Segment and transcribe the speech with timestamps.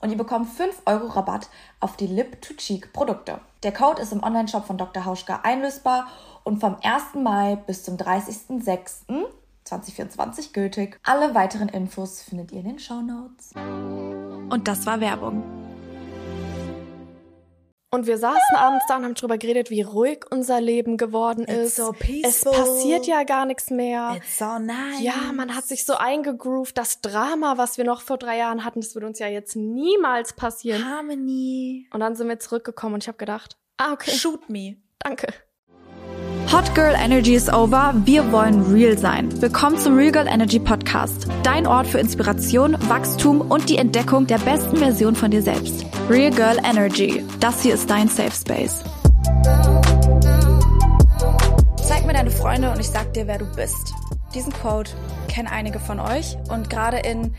[0.00, 1.48] und ihr bekommt 5 Euro Rabatt
[1.80, 3.40] auf die Lip-to-Cheek-Produkte.
[3.62, 5.04] Der Code ist im Onlineshop von Dr.
[5.04, 6.06] Hauschka einlösbar
[6.44, 7.14] und vom 1.
[7.14, 11.00] Mai bis zum 30.06.2024 gültig.
[11.04, 13.50] Alle weiteren Infos findet ihr in den Show Notes.
[13.56, 15.57] Und das war Werbung.
[17.90, 21.76] Und wir saßen abends da und haben darüber geredet, wie ruhig unser Leben geworden ist.
[21.76, 22.52] so es peaceful.
[22.52, 24.14] passiert ja gar nichts mehr.
[24.16, 25.00] It's so nice.
[25.00, 26.76] Ja, man hat sich so eingegroovt.
[26.76, 30.34] Das Drama, was wir noch vor drei Jahren hatten, das würde uns ja jetzt niemals
[30.34, 30.84] passieren.
[30.84, 31.88] Harmony.
[31.90, 34.76] Und dann sind wir zurückgekommen und ich habe gedacht, ah, okay, Shoot me.
[34.98, 35.32] danke.
[36.50, 37.92] Hot Girl Energy is over.
[38.06, 39.30] Wir wollen real sein.
[39.42, 41.28] Willkommen zum Real Girl Energy Podcast.
[41.42, 45.84] Dein Ort für Inspiration, Wachstum und die Entdeckung der besten Version von dir selbst.
[46.08, 47.22] Real Girl Energy.
[47.38, 48.82] Das hier ist dein Safe Space.
[51.86, 53.92] Zeig mir deine Freunde und ich sag dir, wer du bist.
[54.34, 54.92] Diesen Quote
[55.28, 57.34] kennen einige von euch und gerade in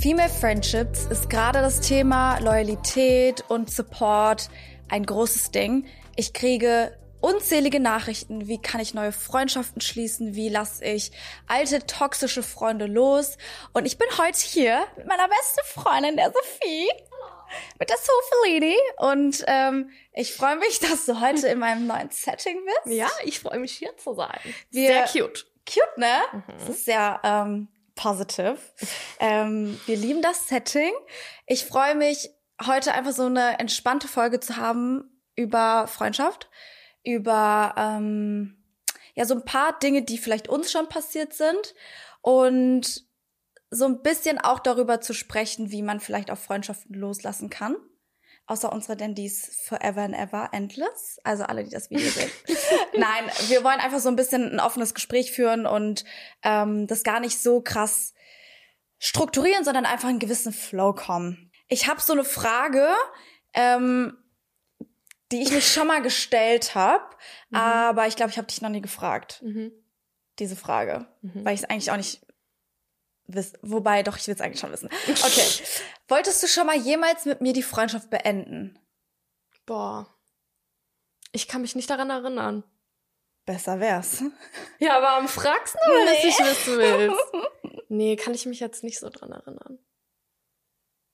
[0.00, 4.48] Female Friendships ist gerade das Thema Loyalität und Support
[4.88, 5.84] ein großes Ding.
[6.16, 6.92] Ich kriege
[7.24, 11.10] unzählige Nachrichten, wie kann ich neue Freundschaften schließen, wie lasse ich
[11.46, 13.36] alte toxische Freunde los
[13.72, 16.88] und ich bin heute hier mit meiner besten Freundin, der Sophie,
[17.78, 22.10] mit der Sophie Lady und ähm, ich freue mich, dass du heute in meinem neuen
[22.10, 22.94] Setting bist.
[22.94, 24.38] Ja, ich freue mich hier zu sein.
[24.70, 25.46] Wir- Sehr cute.
[25.66, 26.20] cute, ne?
[26.58, 28.58] Das ist sehr ähm, positive.
[29.20, 30.92] ähm, wir lieben das Setting.
[31.46, 32.28] Ich freue mich,
[32.66, 36.48] heute einfach so eine entspannte Folge zu haben über Freundschaft,
[37.04, 38.56] über ähm,
[39.14, 41.74] ja so ein paar Dinge, die vielleicht uns schon passiert sind
[42.20, 43.04] und
[43.70, 47.76] so ein bisschen auch darüber zu sprechen, wie man vielleicht auch Freundschaften loslassen kann.
[48.46, 51.18] Außer unsere, ist forever and ever endless.
[51.24, 52.30] Also alle, die das Video sehen.
[52.92, 56.04] Nein, wir wollen einfach so ein bisschen ein offenes Gespräch führen und
[56.42, 58.12] ähm, das gar nicht so krass
[58.98, 61.50] strukturieren, sondern einfach in einen gewissen Flow kommen.
[61.68, 62.86] Ich habe so eine Frage,
[63.54, 64.18] ähm,
[65.32, 67.04] die ich mich schon mal gestellt habe,
[67.52, 69.72] aber ich glaube, ich habe dich noch nie gefragt, Mhm.
[70.38, 71.44] diese Frage, Mhm.
[71.44, 72.20] weil ich es eigentlich auch nicht
[73.26, 73.54] wiss.
[73.62, 74.88] Wobei, doch, ich will es eigentlich schon wissen.
[75.08, 75.46] Okay.
[76.08, 78.78] Wolltest du schon mal jemals mit mir die Freundschaft beenden?
[79.66, 80.14] Boah.
[81.32, 82.62] Ich kann mich nicht daran erinnern.
[83.46, 84.22] Besser wär's.
[84.78, 87.20] Ja, aber warum fragst du, wenn du es nicht wissen willst?
[87.90, 89.78] Nee, kann ich mich jetzt nicht so dran erinnern.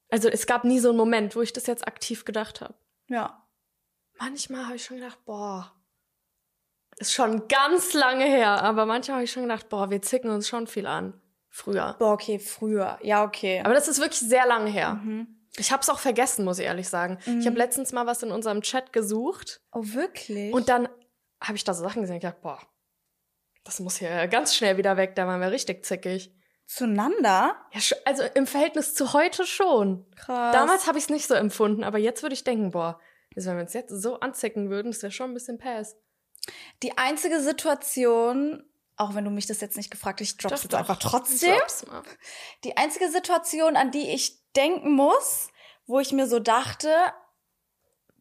[0.08, 2.74] Also es gab nie so einen Moment, wo ich das jetzt aktiv gedacht habe.
[3.08, 3.46] Ja.
[4.20, 5.72] Manchmal habe ich schon gedacht, boah,
[6.98, 10.46] ist schon ganz lange her, aber manchmal habe ich schon gedacht, boah, wir zicken uns
[10.48, 11.18] schon viel an.
[11.48, 11.96] Früher.
[11.98, 12.98] Boah, okay, früher.
[13.02, 13.60] Ja, okay.
[13.64, 14.94] Aber das ist wirklich sehr lange her.
[14.94, 15.26] Mhm.
[15.56, 17.18] Ich habe es auch vergessen, muss ich ehrlich sagen.
[17.40, 20.52] Ich habe letztens mal was in unserem Chat gesucht Oh, wirklich?
[20.54, 20.88] und dann
[21.42, 22.16] habe ich da so Sachen gesehen.
[22.16, 22.60] Ich dachte, boah,
[23.64, 26.32] das muss hier ganz schnell wieder weg, da waren wir richtig zickig.
[26.66, 27.56] zueinander?
[27.72, 30.06] Ja, also im Verhältnis zu heute schon.
[30.14, 30.52] Krass.
[30.54, 33.00] Damals habe ich es nicht so empfunden, aber jetzt würde ich denken, boah,
[33.36, 35.96] also wenn wir uns jetzt so anzicken würden, das wäre schon ein bisschen Pass.
[36.82, 38.64] Die einzige Situation,
[38.96, 40.78] auch wenn du mich das jetzt nicht gefragt hast, ich drop's Doch, jetzt doch.
[40.78, 41.58] einfach trotzdem.
[42.64, 45.48] Die einzige Situation, an die ich denken muss,
[45.86, 46.94] wo ich mir so dachte,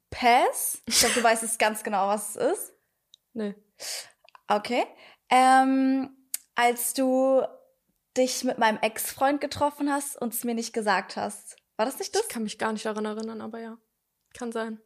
[0.10, 0.82] Pass.
[0.86, 2.74] Ich glaube, du weißt jetzt ganz genau, was es ist.
[3.34, 3.56] Nee.
[4.48, 4.86] Okay.
[5.30, 7.44] Ähm, als du
[8.18, 11.56] dich mit meinem Ex-Freund getroffen hast und es mir nicht gesagt hast.
[11.78, 12.24] War das nicht das?
[12.24, 13.78] Ich kann mich gar nicht daran erinnern, aber ja.
[14.34, 14.82] Kann sein.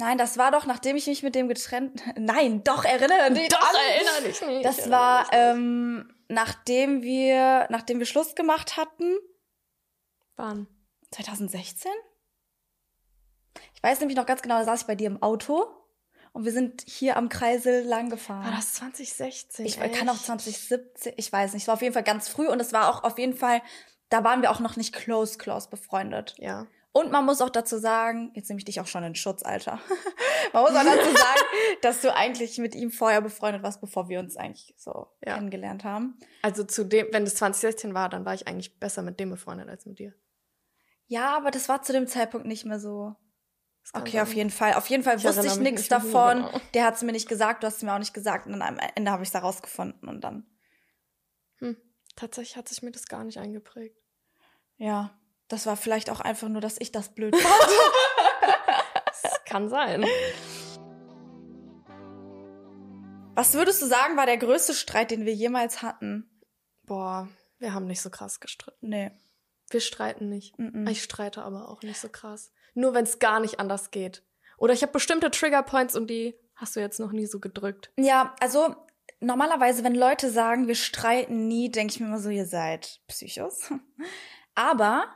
[0.00, 2.02] Nein, das war doch, nachdem ich mich mit dem getrennt.
[2.16, 3.48] Nein, doch, erinnere dich.
[3.48, 4.64] Doch, erinnere dich nicht.
[4.64, 5.30] Das Erinnere war, dich.
[5.32, 9.16] ähm, nachdem wir, nachdem wir Schluss gemacht hatten.
[10.36, 10.66] Wann?
[11.12, 11.90] 2016?
[13.74, 15.66] Ich weiß nämlich noch ganz genau, da saß ich bei dir im Auto
[16.32, 18.44] und wir sind hier am Kreisel lang gefahren.
[18.44, 19.66] War das 2016?
[19.66, 20.24] Ich kann auch echt?
[20.24, 21.62] 2017, ich weiß nicht.
[21.62, 23.60] Es war auf jeden Fall ganz früh und es war auch auf jeden Fall,
[24.08, 26.36] da waren wir auch noch nicht close, close befreundet.
[26.38, 26.66] Ja.
[26.92, 29.80] Und man muss auch dazu sagen, jetzt nehme ich dich auch schon in Schutz, Alter.
[30.52, 31.40] man muss auch dazu sagen,
[31.82, 35.34] dass du eigentlich mit ihm vorher befreundet warst, bevor wir uns eigentlich so Ja.
[35.36, 36.18] kennengelernt haben.
[36.42, 39.68] Also zu dem, wenn das 2016 war, dann war ich eigentlich besser mit dem befreundet
[39.68, 40.14] als mit dir.
[41.06, 43.14] Ja, aber das war zu dem Zeitpunkt nicht mehr so.
[43.92, 44.22] Okay, sein.
[44.22, 44.74] auf jeden Fall.
[44.74, 46.38] Auf jeden Fall Ich wusste ich nichts davon.
[46.44, 46.60] genau.
[46.74, 48.46] Der hat es mir nicht gesagt, du hast es mir auch nicht gesagt.
[48.46, 50.46] Und dann am Ende habe ich es herausgefunden und dann,
[51.58, 51.76] Hm.
[52.16, 53.96] Tatsächlich hat sich mir das gar nicht eingeprägt.
[54.76, 55.16] ja,
[55.50, 57.70] das war vielleicht auch einfach nur, dass ich das blöd fand.
[59.04, 60.06] Das kann sein.
[63.34, 66.30] Was würdest du sagen, war der größte Streit, den wir jemals hatten?
[66.84, 68.88] Boah, wir haben nicht so krass gestritten.
[68.88, 69.10] Nee.
[69.70, 70.56] Wir streiten nicht.
[70.58, 70.88] Mm-mm.
[70.88, 72.52] Ich streite aber auch nicht so krass.
[72.74, 74.24] Nur wenn es gar nicht anders geht.
[74.56, 77.90] Oder ich habe bestimmte Triggerpoints und die hast du jetzt noch nie so gedrückt.
[77.96, 78.76] Ja, also
[79.20, 83.72] normalerweise, wenn Leute sagen, wir streiten nie, denke ich mir immer so, ihr seid Psychos.
[84.54, 85.06] Aber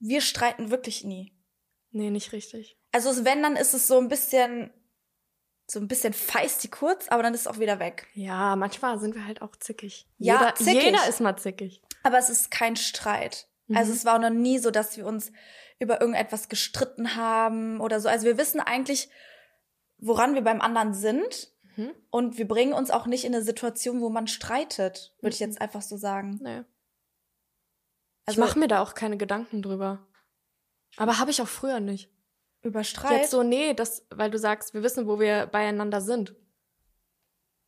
[0.00, 1.34] wir streiten wirklich nie.
[1.90, 2.78] Nee, nicht richtig.
[2.92, 4.70] Also wenn, dann ist es so ein bisschen,
[5.66, 8.06] so ein bisschen feisty kurz, aber dann ist es auch wieder weg.
[8.14, 10.06] Ja, manchmal sind wir halt auch zickig.
[10.18, 10.82] Ja, jeder, zickig.
[10.84, 11.82] jeder ist mal zickig.
[12.02, 13.48] Aber es ist kein Streit.
[13.74, 13.96] Also Mhm.
[13.96, 15.30] es war auch noch nie so, dass wir uns
[15.78, 18.08] über irgendetwas gestritten haben oder so.
[18.08, 19.10] Also wir wissen eigentlich,
[19.98, 21.52] woran wir beim anderen sind.
[21.76, 21.92] Mhm.
[22.10, 25.46] Und wir bringen uns auch nicht in eine Situation, wo man streitet, würde ich Mhm.
[25.48, 26.38] jetzt einfach so sagen.
[26.42, 26.62] Nee.
[28.28, 30.06] Also ich mache mir da auch keine Gedanken drüber.
[30.96, 32.10] Aber habe ich auch früher nicht.
[32.62, 33.12] über Streit.
[33.12, 36.34] Jetzt so, nee, das, weil du sagst, wir wissen, wo wir beieinander sind.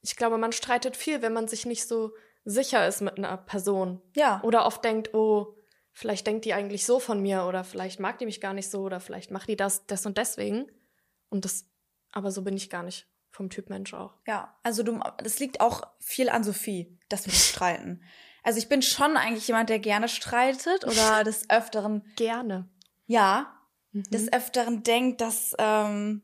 [0.02, 2.12] Ich glaube, man streitet viel, wenn man sich nicht so
[2.44, 4.00] sicher ist mit einer Person.
[4.16, 4.40] ja.
[4.42, 5.56] Oder oft denkt, oh,
[5.92, 8.82] vielleicht denkt die eigentlich so von mir oder vielleicht mag die mich gar nicht so
[8.82, 10.70] oder vielleicht macht die das, das und deswegen.
[11.28, 11.66] Und das,
[12.12, 14.14] aber so bin ich gar nicht vom Typ Mensch auch.
[14.26, 18.02] Ja, also du, das liegt auch viel an Sophie, dass wir streiten.
[18.42, 22.68] Also ich bin schon eigentlich jemand, der gerne streitet oder des Öfteren, Gerne.
[23.06, 23.54] ja,
[23.92, 24.04] Mhm.
[24.04, 26.22] des Öfteren denkt, dass ähm,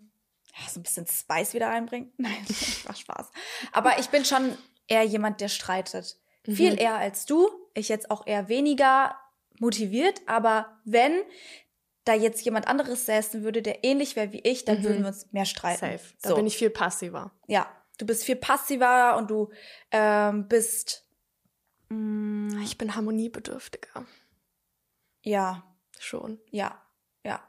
[0.56, 2.12] ja, so ein bisschen Spice wieder reinbringt.
[2.18, 2.46] Nein,
[2.84, 3.30] war Spaß.
[3.72, 6.16] Aber ich bin schon eher jemand, der streitet.
[6.44, 6.78] Viel Mhm.
[6.78, 7.50] eher als du.
[7.74, 9.16] Ich jetzt auch eher weniger
[9.58, 10.20] motiviert.
[10.26, 11.20] Aber wenn
[12.04, 14.84] da jetzt jemand anderes säßen würde, der ähnlich wäre wie ich, dann Mhm.
[14.84, 15.80] würden wir uns mehr streiten.
[15.80, 16.00] Safe.
[16.22, 16.34] Da So.
[16.36, 17.32] bin ich viel passiver.
[17.48, 17.66] Ja,
[17.98, 19.50] du bist viel passiver und du
[19.90, 21.04] ähm, bist
[21.88, 24.04] Ich bin harmoniebedürftiger.
[25.22, 25.62] ja,
[25.98, 26.38] Schon.
[26.50, 26.80] ja,
[27.24, 27.40] ja.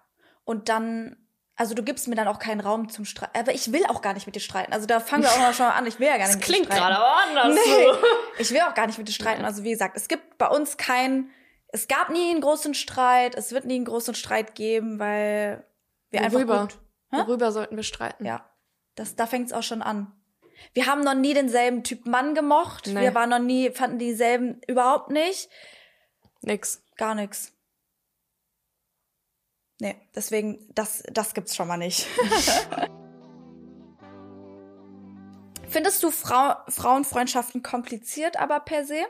[0.45, 1.17] Und dann,
[1.55, 3.37] also du gibst mir dann auch keinen Raum zum Streiten.
[3.37, 4.71] Aber ich will auch gar nicht mit dir streiten.
[4.73, 5.85] Also da fangen wir auch mal schon mal an.
[5.87, 6.83] Ich will ja gar nicht Das mit dir klingt streiten.
[6.83, 7.55] gerade aber anders.
[7.55, 7.97] Nee, so.
[8.39, 9.43] ich will auch gar nicht mit dir streiten.
[9.43, 11.31] Also wie gesagt, es gibt bei uns keinen,
[11.69, 13.35] es gab nie einen großen Streit.
[13.35, 15.65] Es wird nie einen großen Streit geben, weil
[16.11, 16.61] wir einfach Worüber?
[16.61, 16.77] gut,
[17.11, 17.17] Hä?
[17.25, 18.23] Worüber sollten wir streiten?
[18.25, 18.49] Ja,
[18.95, 20.13] das, da fängt's auch schon an.
[20.73, 22.87] Wir haben noch nie denselben Typ Mann gemocht.
[22.87, 23.01] Nee.
[23.01, 25.49] Wir waren noch nie, fanden dieselben überhaupt nicht.
[26.41, 26.83] Nix.
[26.95, 27.53] Gar nix.
[29.79, 32.07] Nee, deswegen, das, das gibt's schon mal nicht.
[35.67, 39.05] Findest du Frau, Frauenfreundschaften kompliziert, aber per se?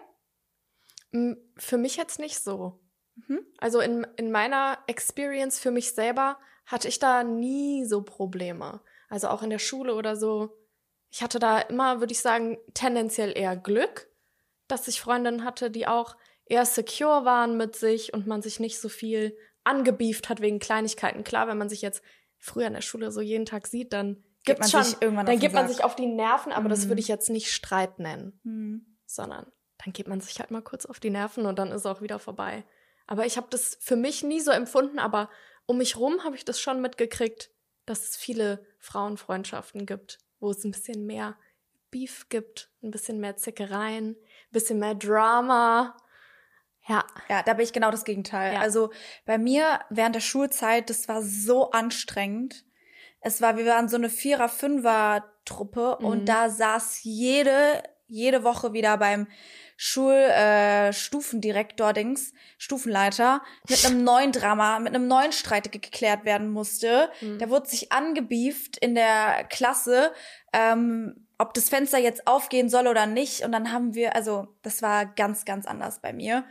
[1.12, 2.80] Mm, Für mich jetzt nicht so.
[3.16, 3.46] Mhm.
[3.60, 8.82] Also in, in meiner Experience für mich selber hatte ich da nie so Probleme.
[9.08, 10.52] Also auch in der Schule oder so.
[11.10, 14.10] Ich hatte da immer, würde ich sagen, tendenziell eher Glück,
[14.68, 18.80] dass ich Freundinnen hatte, die auch eher secure waren mit sich und man sich nicht
[18.80, 21.24] so viel angebieft hat wegen Kleinigkeiten.
[21.24, 22.02] Klar, wenn man sich jetzt
[22.38, 25.40] früher in der Schule so jeden Tag sieht, dann gibt's man schon, sich irgendwann dann
[25.40, 26.90] gibt man sich auf die Nerven, aber das Mhm.
[26.90, 28.98] würde ich jetzt nicht Streit nennen Hm.
[29.06, 29.52] sondern
[29.84, 32.18] dann geht man sich halt mal kurz auf die Nerven und dann ist auch wieder
[32.20, 32.66] vorbei.
[33.08, 35.30] Aber ich habe das für mich nie so empfunden, aber
[35.66, 37.52] um mich rum habe ich das schon mitgekriegt,
[37.86, 41.36] dass es viele Frauenfreundschaften gibt, wo es ein bisschen mehr
[41.92, 45.96] Beef gibt, ein bisschen mehr Zickereien, ein bisschen mehr Drama.
[46.88, 48.54] Ja, Ja, da bin ich genau das Gegenteil.
[48.54, 48.60] Ja.
[48.62, 48.92] Also
[49.26, 52.66] bei mir während der Schulzeit, das war so anstrengend.
[53.20, 56.06] Es war, wir waren so eine Vierer-, Fünfer-Truppe Mhm.
[56.06, 59.28] und da saß jede, jede Woche wieder beim
[59.78, 66.26] Schulstufendirektor äh, Stufendirektor Dings, Stufenleiter, mit einem neuen Drama, mit einem neuen Streit, der geklärt
[66.26, 67.10] werden musste.
[67.22, 67.38] Mhm.
[67.38, 70.12] Da wurde sich angebieft in der Klasse,
[70.52, 73.44] ähm, ob das Fenster jetzt aufgehen soll oder nicht.
[73.44, 76.44] Und dann haben wir, also das war ganz, ganz anders bei mir.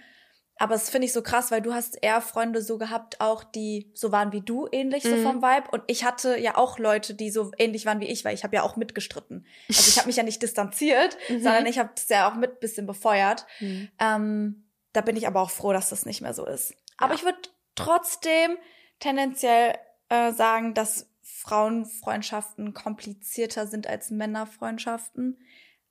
[0.59, 3.91] Aber das finde ich so krass, weil du hast eher Freunde so gehabt, auch die
[3.95, 5.23] so waren wie du, ähnlich so Mhm.
[5.23, 5.71] vom Vibe.
[5.71, 8.57] Und ich hatte ja auch Leute, die so ähnlich waren wie ich, weil ich habe
[8.57, 9.45] ja auch mitgestritten.
[9.69, 11.43] Also ich habe mich ja nicht distanziert, Mhm.
[11.43, 13.47] sondern ich habe das ja auch mit bisschen befeuert.
[13.61, 13.89] Mhm.
[13.99, 16.75] Ähm, da bin ich aber auch froh, dass das nicht mehr so ist.
[16.97, 17.19] Aber Ja.
[17.19, 17.39] ich würde
[17.75, 18.57] trotzdem
[18.99, 19.75] tendenziell
[20.09, 25.39] äh, sagen, dass Frauenfreundschaften komplizierter sind als Männerfreundschaften.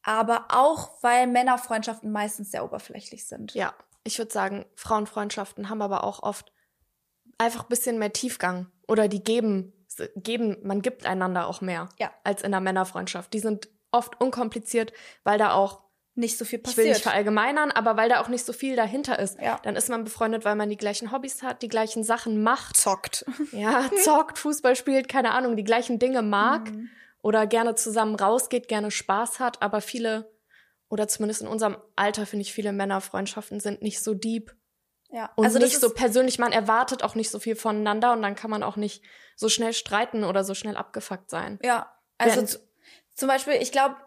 [0.01, 3.53] Aber auch, weil Männerfreundschaften meistens sehr oberflächlich sind.
[3.53, 3.73] Ja,
[4.05, 6.53] ich würde sagen, Frauenfreundschaften haben aber auch oft
[7.37, 8.67] einfach ein bisschen mehr Tiefgang.
[8.87, 9.73] Oder die geben,
[10.15, 12.11] geben, man gibt einander auch mehr Ja.
[12.23, 13.33] als in einer Männerfreundschaft.
[13.33, 14.93] Die sind oft unkompliziert,
[15.23, 15.81] weil da auch,
[16.17, 16.87] Nicht so viel ich will passiert.
[16.95, 19.37] nicht verallgemeinern, aber weil da auch nicht so viel dahinter ist.
[19.41, 19.59] Ja.
[19.63, 22.77] Dann ist man befreundet, weil man die gleichen Hobbys hat, die gleichen Sachen macht.
[22.77, 23.25] Zockt.
[23.51, 26.89] Ja, zockt, Fußball spielt, keine Ahnung, die gleichen Dinge mag Mhm.
[27.21, 30.31] oder gerne zusammen rausgeht, gerne Spaß hat, aber viele,
[30.95, 34.55] oder zumindest in unserem Alter finde ich, viele Männerfreundschaften sind nicht so deep
[35.09, 35.29] Ja.
[35.35, 36.39] und also nicht so persönlich.
[36.39, 39.03] Man erwartet auch nicht so viel voneinander und dann kann man auch nicht
[39.35, 41.59] so schnell streiten oder so schnell abgefuckt sein.
[41.61, 42.45] Ja, also
[43.13, 43.97] zum Beispiel, ich glaube,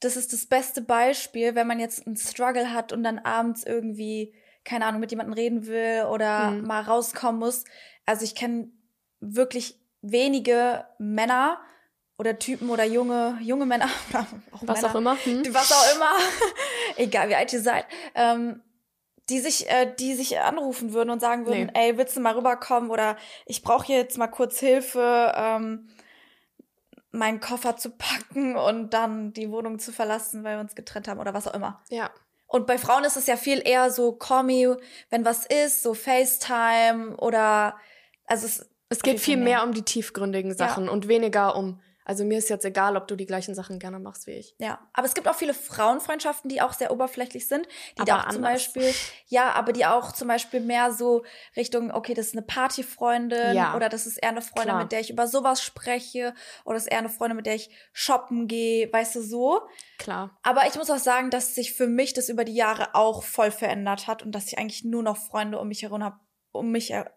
[0.00, 4.34] das ist das beste Beispiel, wenn man jetzt einen Struggle hat und dann abends irgendwie,
[4.64, 6.62] keine Ahnung, mit jemandem reden will oder Mhm.
[6.66, 7.64] mal rauskommen muss.
[8.06, 8.70] Also ich kenne
[9.20, 11.60] wirklich wenige Männer
[12.20, 15.16] oder Typen oder junge, junge Männer oder auch Was Männer, auch immer.
[15.24, 15.54] Hm?
[15.54, 16.10] was auch immer,
[16.96, 18.60] egal wie alt ihr seid, ähm,
[19.30, 21.88] die sich, äh, die sich anrufen würden und sagen würden, Nee.
[21.88, 25.88] ey, willst du mal rüberkommen oder ich brauche jetzt mal kurz Hilfe, ähm,
[27.10, 31.20] meinen Koffer zu packen und dann die Wohnung zu verlassen, weil wir uns getrennt haben
[31.20, 31.82] oder was auch immer.
[31.88, 32.10] Ja,
[32.48, 34.76] Und bei Frauen ist es ja viel eher so, call me,
[35.08, 37.76] wenn was ist, so FaceTime oder
[38.26, 41.80] also es, es geht viel mehr um die tiefgründigen Sachen und weniger um,
[42.10, 44.56] also mir ist jetzt egal, ob du die gleichen Sachen gerne machst wie ich.
[44.58, 48.26] Ja, aber es gibt auch viele Frauenfreundschaften, die auch sehr oberflächlich sind, die da Aber
[48.26, 48.42] auch zum.
[48.42, 48.92] Beispiel,
[49.28, 51.22] ja, aber die auch zum Beispiel mehr so
[51.56, 53.76] Richtung, okay, das ist eine Partyfreundin Ja.
[53.76, 54.82] oder das ist eher eine Freundin, Klar.
[54.82, 57.70] mit der ich über sowas spreche oder das ist eher eine Freundin, mit der ich
[57.92, 59.60] shoppen gehe, weißt du so.
[59.98, 60.36] Klar.
[60.42, 63.52] Aber ich muss auch sagen, dass sich für mich das über die Jahre auch voll
[63.52, 66.18] verändert hat und dass ich eigentlich nur noch Freunde um mich herum hab,
[66.50, 67.12] um mich her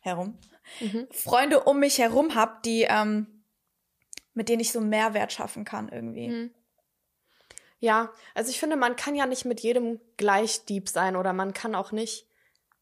[0.00, 0.38] herum,
[0.80, 1.06] Mhm.
[1.10, 3.35] Freunde um mich herum hab, die ähm,
[4.36, 6.28] mit denen ich so Mehrwert schaffen kann irgendwie.
[6.28, 6.50] Mhm.
[7.78, 11.52] Ja, also ich finde, man kann ja nicht mit jedem gleich Dieb sein oder man
[11.52, 12.26] kann auch nicht,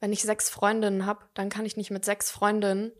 [0.00, 2.92] wenn ich sechs Freundinnen habe, dann kann ich nicht mit sechs Freundinnen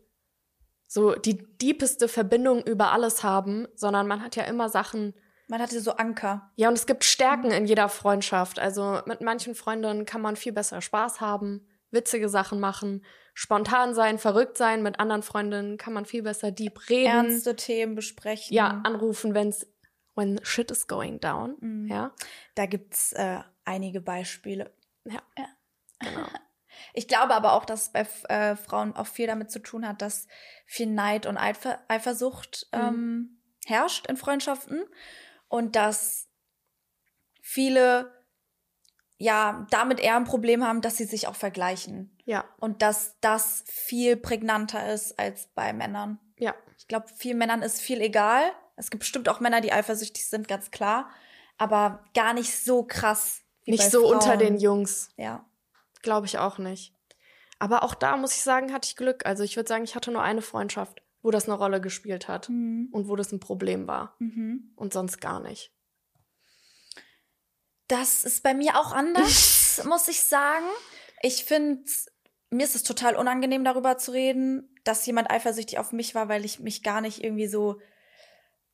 [0.87, 5.13] so die diepeste Verbindung über alles haben, sondern man hat ja immer Sachen.
[5.47, 6.51] Man hatte so Anker.
[6.55, 8.59] Ja, und es gibt Stärken in jeder Freundschaft.
[8.59, 14.17] Also mit manchen Freundinnen kann man viel besser Spaß haben, witzige Sachen machen, spontan sein,
[14.19, 14.83] verrückt sein.
[14.83, 17.07] Mit anderen Freundinnen kann man viel besser deep reden.
[17.11, 18.53] ernste Themen besprechen.
[18.55, 19.67] Ja, anrufen, wenn's
[20.15, 21.57] when shit is going down.
[21.59, 21.87] Mhm.
[21.87, 22.13] Ja,
[22.55, 24.73] Da gibt's äh, einige Beispiele.
[25.05, 25.47] ja, Ja.
[25.99, 26.27] genau.
[26.93, 30.01] Ich glaube aber auch, dass es bei äh, Frauen auch viel damit zu tun hat,
[30.01, 30.27] dass
[30.65, 32.79] viel Neid und Eifer Eifersucht Mhm.
[32.79, 34.83] ähm, herrscht in Freundschaften
[35.47, 36.27] und dass
[37.41, 38.14] viele
[39.17, 43.63] ja damit eher ein Problem haben, dass sie sich auch vergleichen Ja, und dass das
[43.67, 46.19] viel prägnanter ist als bei Männern.
[46.37, 48.43] ja, Ich glaube, vielen Männern ist viel egal.
[48.75, 51.09] Es gibt bestimmt auch Männer, die eifersüchtig sind, ganz klar,
[51.57, 53.41] aber gar nicht so krass.
[53.65, 54.39] Nicht so unter Frauen.
[54.39, 55.09] den Jungs.
[55.17, 55.45] Ja.
[56.01, 56.93] Glaube ich auch nicht.
[57.57, 59.25] Aber auch da muss ich sagen, hatte ich Glück.
[59.25, 62.49] Also ich würde sagen, ich hatte nur eine Freundschaft, wo das eine Rolle gespielt hat
[62.49, 62.89] Mhm.
[62.91, 64.73] und wo das ein Problem war Mhm.
[64.75, 65.71] und sonst gar nicht.
[67.87, 70.65] Das ist bei mir auch anders, muss ich sagen.
[71.21, 71.83] Ich finde,
[72.49, 76.45] mir ist es total unangenehm, darüber zu reden, dass jemand eifersüchtig auf mich war, weil
[76.45, 77.79] ich mich gar nicht irgendwie so,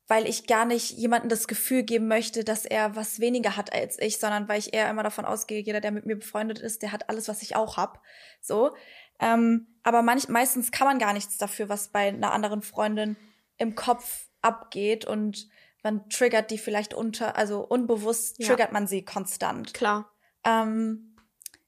[0.08, 3.98] weil ich gar nicht jemandem das Gefühl geben möchte, dass er was weniger hat als
[4.00, 6.92] ich, sondern weil ich eher immer davon ausgehe, jeder, der mit mir befreundet ist, der
[6.92, 8.02] hat alles, was ich auch hab.
[8.42, 8.76] So.
[9.20, 13.16] Ähm, aber manch, meistens kann man gar nichts dafür, was bei einer anderen Freundin
[13.58, 15.48] im Kopf abgeht und
[15.84, 18.48] man triggert die vielleicht unter, also unbewusst Ja.
[18.48, 19.74] triggert man sie konstant.
[19.74, 20.12] Klar.
[20.44, 21.16] Ähm,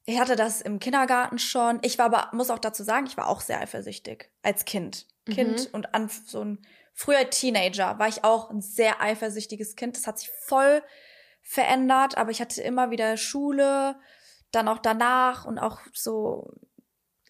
[0.05, 1.79] ich hatte das im Kindergarten schon.
[1.81, 5.07] Ich war aber, muss auch dazu sagen, ich war auch sehr eifersüchtig als Kind.
[5.27, 5.33] Mhm.
[5.33, 9.95] Kind und an so ein früher Teenager war ich auch ein sehr eifersüchtiges Kind.
[9.95, 10.83] Das hat sich voll
[11.41, 13.99] verändert, aber ich hatte immer wieder Schule,
[14.51, 16.51] dann auch danach und auch so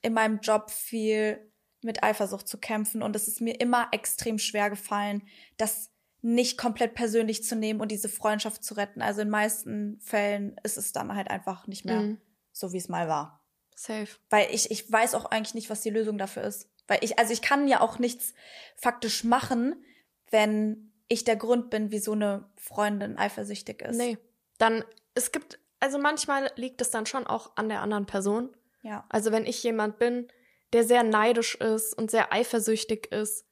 [0.01, 4.69] in meinem Job viel mit Eifersucht zu kämpfen und es ist mir immer extrem schwer
[4.69, 5.92] gefallen, das
[6.25, 9.01] nicht komplett persönlich zu nehmen und diese Freundschaft zu retten.
[9.01, 12.17] Also in meisten Fällen ist es dann halt einfach nicht mehr Mhm.
[12.53, 13.45] so, wie es mal war.
[13.75, 14.07] Safe.
[14.29, 16.69] Weil ich, ich weiß auch eigentlich nicht, was die Lösung dafür ist.
[16.87, 18.33] Weil ich, also ich kann ja auch nichts
[18.77, 19.83] faktisch machen,
[20.31, 23.97] wenn ich der Grund bin, wieso eine Freundin eifersüchtig ist.
[23.97, 24.17] Nee.
[24.57, 24.83] Dann,
[25.15, 28.55] es gibt, also manchmal liegt es dann schon auch an der anderen Person.
[28.81, 29.05] Ja.
[29.09, 30.29] Also wenn ich jemand bin,
[30.71, 33.45] der sehr neidisch ist und sehr eifersüchtig ist,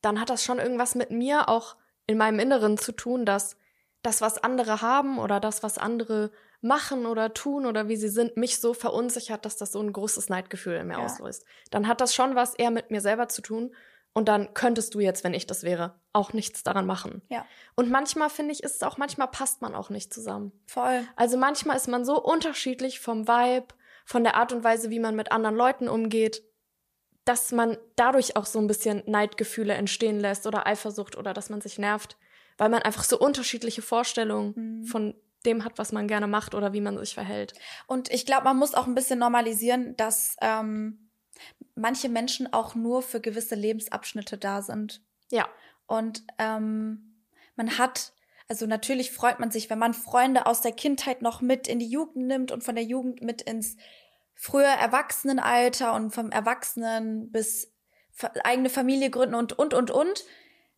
[0.00, 1.76] dann hat das schon irgendwas mit mir auch
[2.10, 3.56] in meinem Inneren zu tun, dass
[4.02, 8.36] das, was andere haben oder das, was andere machen oder tun oder wie sie sind,
[8.36, 11.04] mich so verunsichert, dass das so ein großes Neidgefühl in mir Ja.
[11.04, 11.44] auslöst.
[11.70, 13.74] Dann hat das schon was eher mit mir selber zu tun.
[14.12, 17.22] Und dann könntest du jetzt, wenn ich das wäre, auch nichts daran machen.
[17.28, 17.46] Ja.
[17.76, 20.50] Und manchmal finde ich, ist es auch, manchmal passt man auch nicht zusammen.
[20.66, 21.06] Voll.
[21.14, 23.68] Also manchmal ist man so unterschiedlich vom Vibe,
[24.04, 26.42] von der Art und Weise, wie man mit anderen Leuten umgeht,
[27.24, 31.60] dass man dadurch auch so ein bisschen Neidgefühle entstehen lässt oder Eifersucht oder dass man
[31.60, 32.16] sich nervt,
[32.58, 34.84] weil man einfach so unterschiedliche Vorstellungen Mhm.
[34.84, 35.14] von
[35.46, 37.54] dem hat, was man gerne macht oder wie man sich verhält.
[37.86, 41.10] Und ich glaube, man muss auch ein bisschen normalisieren, dass ähm,
[41.74, 45.02] manche Menschen auch nur für gewisse Lebensabschnitte da sind.
[45.30, 45.48] Ja,
[45.86, 47.16] Und ähm,
[47.56, 48.12] man hat,
[48.48, 51.88] also natürlich freut man sich, wenn man Freunde aus der Kindheit noch mit in die
[51.88, 53.76] Jugend nimmt und von der Jugend mit ins
[54.40, 57.70] frühe Erwachsenenalter und vom Erwachsenen bis
[58.42, 60.24] eigene Familie gründen und, und, und, und.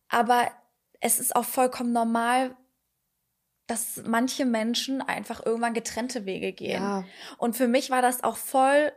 [0.09, 0.51] Aber
[0.99, 2.57] es ist auch vollkommen normal,
[3.67, 6.83] dass manche Menschen einfach irgendwann getrennte Wege gehen.
[6.83, 7.05] Ja.
[7.37, 8.91] Und für mich war das auch voll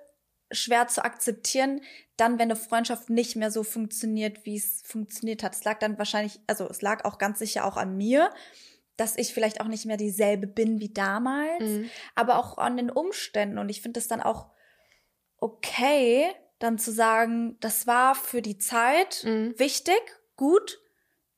[0.51, 1.81] schwer zu akzeptieren,
[2.17, 5.55] dann, wenn eine Freundschaft nicht mehr so funktioniert, wie es funktioniert hat.
[5.55, 8.33] Es lag dann wahrscheinlich, also es lag auch ganz sicher auch an mir,
[8.97, 11.91] dass ich vielleicht auch nicht mehr dieselbe bin wie damals, Mhm.
[12.17, 13.59] aber auch an den Umständen.
[13.59, 14.51] Und ich finde es dann auch
[15.47, 19.55] okay, dann zu sagen, das war für die Zeit Mhm.
[19.59, 20.01] wichtig,
[20.37, 20.79] gut,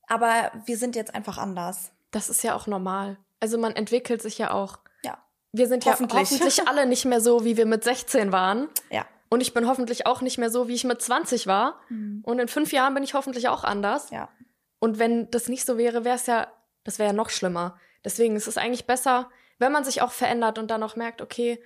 [0.07, 1.93] aber wir sind jetzt einfach anders.
[2.11, 3.19] das ist ja auch normal.
[3.41, 4.79] Also man entwickelt sich ja auch.
[5.03, 5.19] Ja.
[5.53, 6.19] Wir sind ja Hoffentlich.
[6.31, 8.69] hoffentlich alle nicht mehr so, wie wir mit 16 waren.
[8.91, 9.05] Ja.
[9.29, 11.81] Und ich bin hoffentlich auch nicht mehr so, wie ich mit 20 war.
[12.23, 14.09] Und in fünf Jahren bin ich hoffentlich auch anders.
[14.09, 14.31] Ja.
[14.79, 16.47] Und wenn das nicht so wäre, wäre es ja,
[16.85, 17.79] das wäre ja noch schlimmer.
[18.07, 21.62] Deswegen ist es eigentlich besser, wenn man sich auch verändert und dann auch merkt, okay,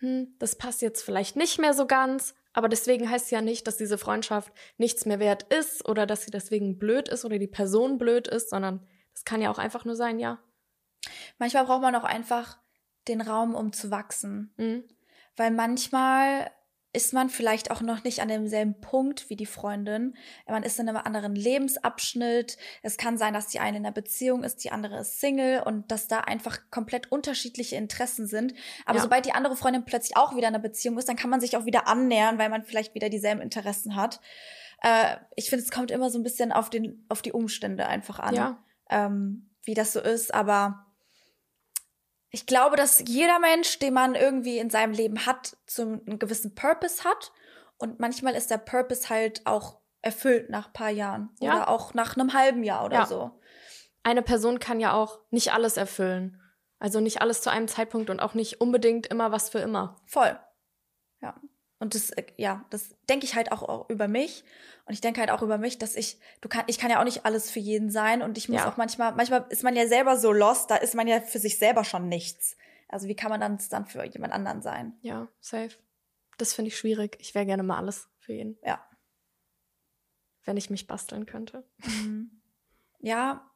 [0.00, 3.66] hm, das passt jetzt vielleicht nicht mehr so ganz, aber deswegen heißt es ja nicht,
[3.66, 7.46] dass diese Freundschaft nichts mehr wert ist oder dass sie deswegen blöd ist oder die
[7.46, 10.38] Person blöd ist, sondern das kann ja auch einfach nur sein, ja.
[11.38, 12.58] Manchmal braucht man auch einfach
[13.08, 14.52] den Raum, um zu wachsen.
[14.56, 14.84] Mhm.
[15.36, 16.50] Weil manchmal
[16.92, 20.16] ist man vielleicht auch noch nicht an demselben Punkt wie die Freundin.
[20.48, 22.56] Man ist in einem anderen Lebensabschnitt.
[22.82, 25.90] Es kann sein, dass die eine in einer Beziehung ist, die andere ist Single und
[25.92, 28.54] dass da einfach komplett unterschiedliche Interessen sind.
[28.86, 29.02] Aber Ja.
[29.02, 31.56] sobald die andere Freundin plötzlich auch wieder in einer Beziehung ist, dann kann man sich
[31.56, 34.20] auch wieder annähern, weil man vielleicht wieder dieselben Interessen hat.
[34.82, 38.18] Äh, ich finde, es kommt immer so ein bisschen auf, den, auf die Umstände einfach
[38.18, 38.58] an, Ja.
[38.88, 40.34] ähm, wie das so ist.
[40.34, 40.86] Aber
[42.30, 46.54] ich glaube, dass jeder Mensch, den man irgendwie in seinem Leben hat, zum einen gewissen
[46.54, 47.32] Purpose hat.
[47.76, 51.30] Und manchmal ist der Purpose halt auch erfüllt nach ein paar Jahren.
[51.40, 51.54] Ja.
[51.54, 53.06] Oder auch nach einem halben Jahr oder Ja.
[53.06, 53.40] so.
[54.02, 56.40] Eine Person kann ja auch nicht alles erfüllen.
[56.78, 59.96] Also nicht alles zu einem Zeitpunkt und auch nicht unbedingt immer was für immer.
[60.06, 60.38] Voll.
[61.20, 61.34] Ja.
[61.80, 64.44] Und das, äh, ja, das denke ich halt auch, über mich.
[64.86, 67.04] Und ich denke halt auch über mich, dass ich, du kann, ich kann ja auch
[67.04, 68.22] nicht alles für jeden sein.
[68.22, 68.70] Und ich muss Ja.
[68.70, 71.58] auch manchmal, manchmal ist man ja selber so lost, da ist man ja für sich
[71.58, 72.56] selber schon nichts.
[72.88, 74.96] Also wie kann man dann dann für jemand anderen sein?
[75.00, 75.70] Ja, safe.
[76.38, 77.16] Das finde ich schwierig.
[77.20, 78.86] Ich wäre gerne mal alles für jeden, Ja.
[80.44, 81.64] wenn ich mich basteln könnte.
[83.00, 83.46] Ja,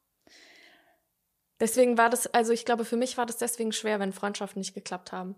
[1.61, 4.73] Deswegen war das, also ich glaube, für mich war das deswegen schwer, wenn Freundschaften nicht
[4.73, 5.35] geklappt haben.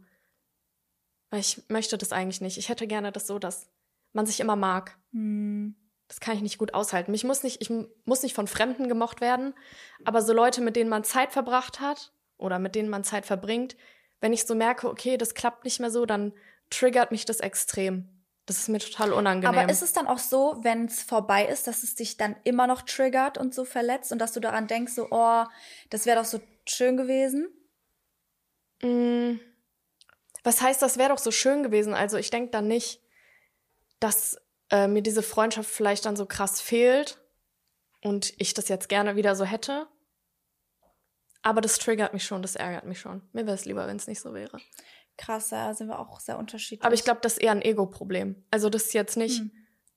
[1.30, 2.58] Weil ich möchte das eigentlich nicht.
[2.58, 3.70] Ich hätte gerne das so, dass
[4.14, 4.98] man sich immer mag.
[5.12, 5.76] hm,
[6.08, 7.12] Das kann ich nicht gut aushalten.
[7.12, 7.70] Mich muss nicht, ich
[8.06, 9.54] muss nicht von Fremden gemocht werden,
[10.06, 13.76] aber so Leute, mit denen man Zeit verbracht hat oder mit denen man Zeit verbringt,
[14.22, 16.34] wenn ich so merke, okay, das klappt nicht mehr so, dann
[16.70, 18.10] triggert mich das extrem.
[18.46, 19.60] Das ist mir total unangenehm.
[19.60, 22.66] Aber ist es dann auch so, wenn es vorbei ist, dass es dich dann immer
[22.66, 25.44] noch triggert und so verletzt und dass du daran denkst, so, oh,
[25.90, 27.50] das wäre doch so schön gewesen?
[28.82, 29.40] Mm,
[30.44, 31.94] Was heißt, das wäre doch so schön gewesen?
[31.94, 33.02] Also ich denke dann nicht,
[34.00, 34.38] dass
[34.70, 37.20] äh, mir diese Freundschaft vielleicht dann so krass fehlt
[38.02, 39.88] und ich das jetzt gerne wieder so hätte.
[41.42, 43.22] Aber das triggert mich schon, das ärgert mich schon.
[43.32, 44.60] Mir wäre es lieber, wenn es nicht so wäre.
[45.18, 46.86] Krass, da sind wir auch sehr unterschiedlich.
[46.86, 48.44] Aber ich glaube, das ist eher ein Ego-Problem.
[48.52, 49.52] Also das ist jetzt nicht Hm.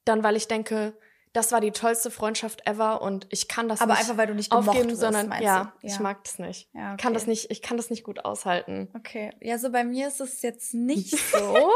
[0.05, 0.97] dann, weil ich denke,
[1.33, 4.35] das war die tollste Freundschaft ever und ich kann das Aber nicht einfach, weil du
[4.35, 5.87] nicht aufgeben, wirst, sondern ja, du?
[5.87, 6.01] ich Ja.
[6.01, 6.69] mag das nicht.
[6.75, 7.15] Ja, Kann okay.
[7.15, 8.89] das nicht, ich kann das nicht gut aushalten.
[8.97, 11.71] Okay, ja, so bei mir ist es jetzt nicht so.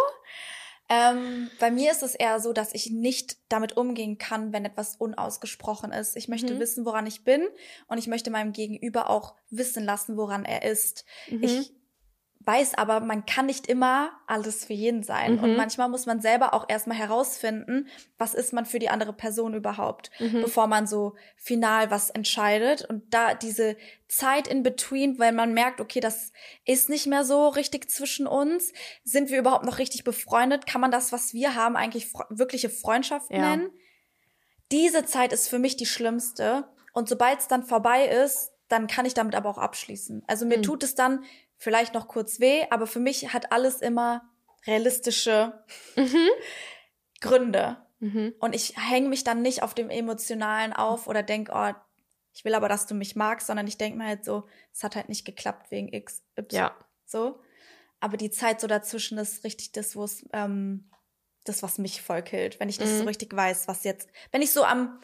[0.90, 4.96] ähm, bei mir ist es eher so, dass ich nicht damit umgehen kann, wenn etwas
[4.96, 6.16] unausgesprochen ist.
[6.16, 6.58] Ich möchte Mhm.
[6.60, 7.42] wissen, woran ich bin
[7.86, 11.04] und ich möchte meinem Gegenüber auch wissen lassen, woran er ist.
[11.30, 11.42] Mhm.
[11.42, 11.72] Ich
[12.46, 15.34] weiß aber, man kann nicht immer alles für jeden sein.
[15.36, 15.38] Mhm.
[15.44, 19.54] Und manchmal muss man selber auch erstmal herausfinden, was ist man für die andere Person
[19.54, 20.40] überhaupt, Mhm.
[20.42, 22.84] bevor man so final was entscheidet.
[22.84, 23.76] Und da diese
[24.08, 26.32] Zeit in between, weil man merkt, okay, das
[26.64, 28.72] ist nicht mehr so richtig zwischen uns.
[29.04, 30.66] Sind wir überhaupt noch richtig befreundet?
[30.66, 33.38] Kann man das, was wir haben, eigentlich fre wirkliche Freundschaft Ja.
[33.56, 33.70] nennen?
[34.72, 36.66] Diese Zeit ist für mich die schlimmste.
[36.92, 40.22] Und sobald es dann vorbei ist, dann kann ich damit aber auch abschließen.
[40.26, 40.62] Also mir Hm.
[40.62, 41.24] tut es dann
[41.56, 44.22] vielleicht noch kurz weh, aber für mich hat alles immer
[44.66, 45.64] realistische
[47.20, 47.76] Gründe.
[48.00, 48.34] Mhm.
[48.38, 51.72] Und ich hänge mich dann nicht auf dem Emotionalen auf oder denk, oh,
[52.32, 54.96] ich will aber, dass du mich magst, sondern ich denk mir halt so, es hat
[54.96, 56.60] halt nicht geklappt wegen X, Y.
[56.60, 56.76] Ja.
[57.06, 57.40] So.
[58.00, 60.90] Aber die Zeit so dazwischen ist richtig das, wo es, ähm,
[61.44, 62.58] das, was mich voll killt.
[62.58, 62.98] Wenn ich nicht Mhm.
[62.98, 65.00] so richtig weiß, was jetzt, wenn ich so am,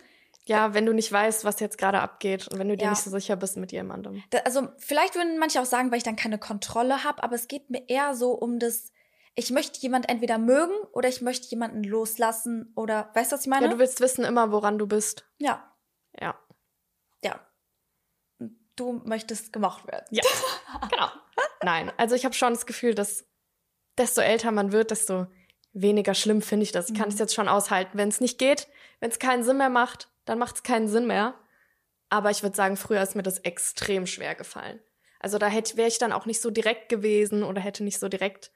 [0.47, 2.91] Ja, wenn du nicht weißt, was jetzt gerade abgeht und wenn du dir Ja.
[2.91, 4.23] nicht so sicher bist mit jemandem.
[4.31, 7.47] da, also vielleicht würden manche auch sagen, weil ich dann keine Kontrolle habe, aber es
[7.47, 8.93] geht mir eher so um das,
[9.37, 13.49] ich möchte jemand entweder mögen oder ich möchte jemanden loslassen oder, weißt du, was ich
[13.49, 13.67] meine?
[13.67, 15.25] Ja, du willst wissen immer, woran du bist.
[15.39, 15.67] ja.
[16.21, 16.35] Ja.
[17.25, 17.39] ja.
[18.77, 20.07] Du möchtest gemocht werden.
[20.11, 20.23] Ja,
[20.91, 21.09] genau.
[21.63, 23.27] Nein, also ich habe schon das Gefühl, dass
[23.99, 25.27] desto älter man wird, desto
[25.73, 26.89] weniger schlimm finde ich das.
[26.89, 27.13] Ich kann Mhm.
[27.13, 27.97] es jetzt schon aushalten.
[27.99, 28.69] Wenn es nicht geht,
[29.01, 31.35] wenn es keinen Sinn mehr macht, dann macht es keinen Sinn mehr.
[32.09, 34.81] Aber ich würde sagen, früher ist mir das extrem schwer gefallen.
[35.19, 38.09] Also da hätte wäre ich dann auch nicht so direkt gewesen oder hätte nicht so
[38.09, 38.53] direkt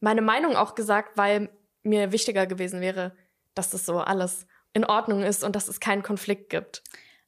[0.00, 1.50] meine Meinung auch gesagt, weil
[1.82, 3.16] mir wichtiger gewesen wäre,
[3.54, 6.82] dass das so alles in Ordnung ist und dass es keinen Konflikt gibt.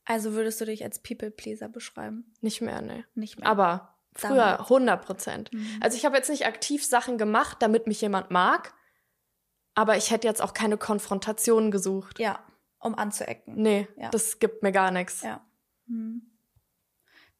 [0.05, 2.35] Also würdest du dich als People-Pleaser beschreiben?
[2.41, 3.05] Nicht mehr, ne.
[3.15, 3.49] Nicht mehr.
[3.49, 4.61] Aber früher Damals.
[4.71, 5.53] 100 Prozent.
[5.53, 5.79] Mhm.
[5.81, 8.75] Also ich habe jetzt nicht aktiv Sachen gemacht, damit mich jemand mag,
[9.75, 12.19] aber ich hätte jetzt auch keine Konfrontation gesucht.
[12.19, 12.43] ja,
[12.81, 13.55] um anzuecken.
[13.61, 14.11] Nee, Ja.
[14.11, 15.23] das gibt mir gar nichts.
[15.23, 15.45] Ja.
[15.87, 16.23] Hm.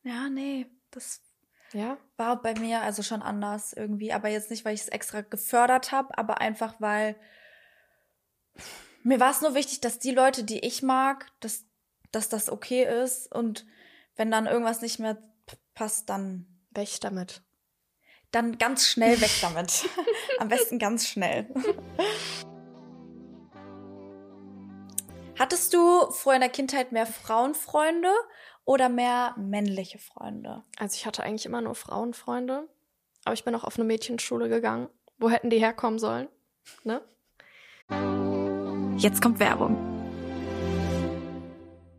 [0.03, 1.23] Ja, nee, das
[1.73, 1.99] Ja?
[2.17, 5.93] war bei mir also schon anders irgendwie, aber jetzt nicht, weil ich es extra gefördert
[5.93, 7.17] habe, aber einfach weil
[9.03, 11.65] mir war es nur wichtig, dass die Leute, die ich mag, dass,
[12.11, 13.67] dass das okay ist und
[14.17, 15.17] wenn dann irgendwas nicht mehr
[15.75, 17.43] passt, dann Weg damit.
[18.31, 19.89] dann ganz schnell weg damit.
[20.39, 21.49] Am besten ganz schnell.
[25.39, 28.11] Hattest du früher in der Kindheit mehr Frauenfreunde
[28.65, 30.65] oder mehr männliche Freunde?
[30.79, 32.69] Also ich hatte eigentlich immer nur Frauenfreunde,
[33.25, 34.89] aber ich bin auch auf eine Mädchenschule gegangen.
[35.19, 36.29] Wo hätten die herkommen sollen?
[36.83, 37.01] Ne?
[38.99, 39.98] Jetzt kommt Werbung.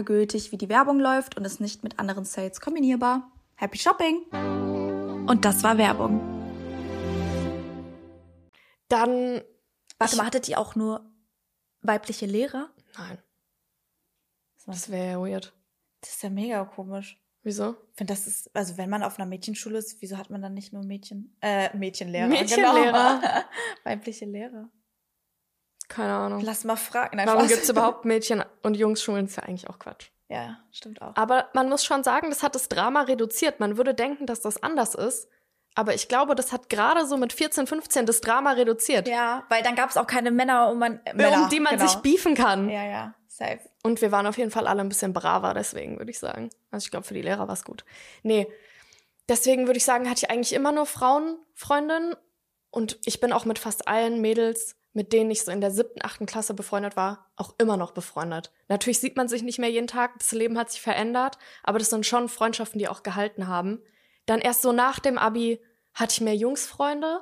[0.00, 3.30] gültig, wie die Werbung läuft und ist nicht mit anderen Sales kombinierbar.
[3.56, 4.22] Happy Shopping!
[5.28, 6.20] Und das war Werbung.
[8.88, 9.42] Dann.
[9.98, 11.04] Warte mal, hattet ihr auch nur
[11.82, 12.70] weibliche Lehrer?
[12.98, 13.18] Nein,
[14.56, 15.52] Das das wäre ja weird.
[16.02, 17.18] ist ja mega komisch.
[17.44, 17.76] Wieso?
[17.92, 20.54] Ich finde, das ist, also wenn man auf einer Mädchenschule ist, wieso hat man dann
[20.54, 22.28] nicht nur Mädchen, äh, Mädchenlehrer?
[22.28, 23.20] Mädchenlehrer.
[23.20, 23.42] Genau.
[23.84, 24.68] Weibliche Lehrer.
[25.94, 26.40] Keine Ahnung.
[26.40, 27.16] Lass mal fragen.
[27.16, 27.50] Nein, Warum Spaß.
[27.52, 29.26] gibt's überhaupt Mädchen- und Jungsschulen?
[29.26, 30.08] Ist ja eigentlich auch Quatsch.
[30.28, 31.14] Ja, stimmt auch.
[31.16, 33.60] Aber man muss schon sagen, das hat das Drama reduziert.
[33.60, 35.28] Man würde denken, dass das anders ist.
[35.74, 39.08] Aber ich glaube, das hat gerade so mit 14, 15 das Drama reduziert.
[39.08, 41.76] Ja, weil dann gab es auch keine Männer, um, man, äh, Männer, um die man
[41.76, 41.86] genau.
[41.86, 42.68] sich beefen kann.
[42.68, 43.60] Ja, ja, safe.
[43.82, 46.50] Und wir waren auf jeden Fall alle ein bisschen braver, deswegen würde ich sagen.
[46.70, 47.84] Also ich glaube, für die Lehrer war es gut.
[48.22, 48.46] Nee,
[49.28, 52.16] deswegen würde ich sagen, hatte ich eigentlich immer nur Frauenfreundinnen.
[52.70, 56.00] Und ich bin auch mit fast allen Mädels, mit denen ich so in der siebten,
[56.02, 58.52] achten Klasse befreundet war, auch immer noch befreundet.
[58.68, 61.90] Natürlich sieht man sich nicht mehr jeden Tag, das Leben hat sich verändert, aber das
[61.90, 63.80] sind schon Freundschaften, die auch gehalten haben.
[64.26, 65.60] Dann erst so nach dem Abi
[65.94, 67.20] hatte ich mehr Jungsfreunde,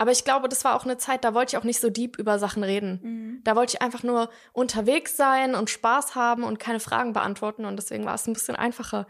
[0.00, 2.18] Aber ich glaube, das war auch eine Zeit, da wollte ich auch nicht so deep
[2.18, 3.00] über Sachen reden.
[3.02, 3.40] Mhm.
[3.42, 7.64] Da wollte ich einfach nur unterwegs sein und Spaß haben und keine Fragen beantworten.
[7.64, 9.08] Und deswegen war es ein bisschen einfacher,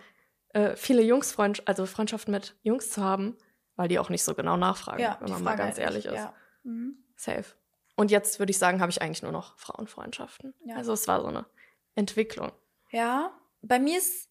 [0.54, 3.36] äh, viele Jungsfreund also Freundschaften mit Jungs zu haben,
[3.76, 6.14] weil die auch nicht so genau nachfragen, Ja, wenn man mal ganz halt ehrlich ist.
[6.14, 6.32] Ja.
[6.62, 7.04] Mhm.
[7.18, 7.44] Safe.
[7.96, 10.54] Und jetzt würde ich sagen, habe ich eigentlich nur noch Frauenfreundschaften.
[10.64, 10.76] Ja.
[10.76, 11.46] Also es war so eine
[11.96, 12.52] Entwicklung.
[12.90, 14.30] Ja, bei mir ist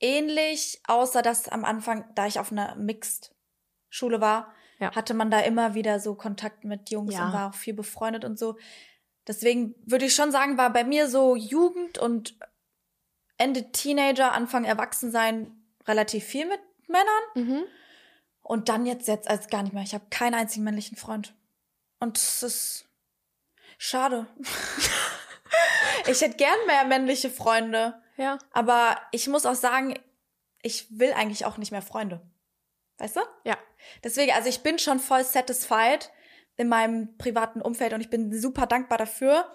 [0.00, 4.94] ähnlich, außer dass am Anfang, da ich auf einer Mixed-Schule war, Ja.
[4.94, 7.26] hatte man da immer wieder so Kontakt mit Jungs Ja.
[7.26, 8.58] und war auch viel befreundet und so.
[9.26, 12.38] Deswegen würde ich schon sagen, war bei mir so Jugend und
[13.38, 15.50] Ende Teenager, Anfang Erwachsensein
[15.86, 17.06] relativ viel mit Männern.
[17.34, 17.64] Mhm.
[18.42, 19.82] Und dann jetzt, jetzt als gar nicht mehr.
[19.82, 21.34] Ich habe keinen einzigen männlichen Freund.
[21.98, 22.88] Und es ist
[23.78, 24.26] schade.
[26.08, 28.00] ich hätte gern mehr männliche Freunde.
[28.16, 28.38] Ja.
[28.52, 29.98] Aber ich muss auch sagen,
[30.62, 32.20] ich will eigentlich auch nicht mehr Freunde.
[32.98, 33.20] Weißt du?
[33.44, 33.56] Ja.
[34.02, 36.10] Deswegen, also ich bin schon voll satisfied
[36.56, 39.54] in meinem privaten Umfeld und ich bin super dankbar dafür.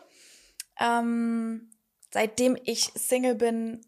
[0.80, 1.71] Ähm,
[2.12, 3.82] seitdem ich Single bin,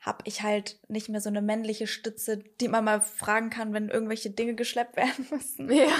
[0.00, 3.88] habe ich halt nicht mehr so eine männliche Stütze, die man mal fragen kann, wenn
[3.88, 5.70] irgendwelche Dinge geschleppt werden müssen.
[5.72, 5.92] Ja.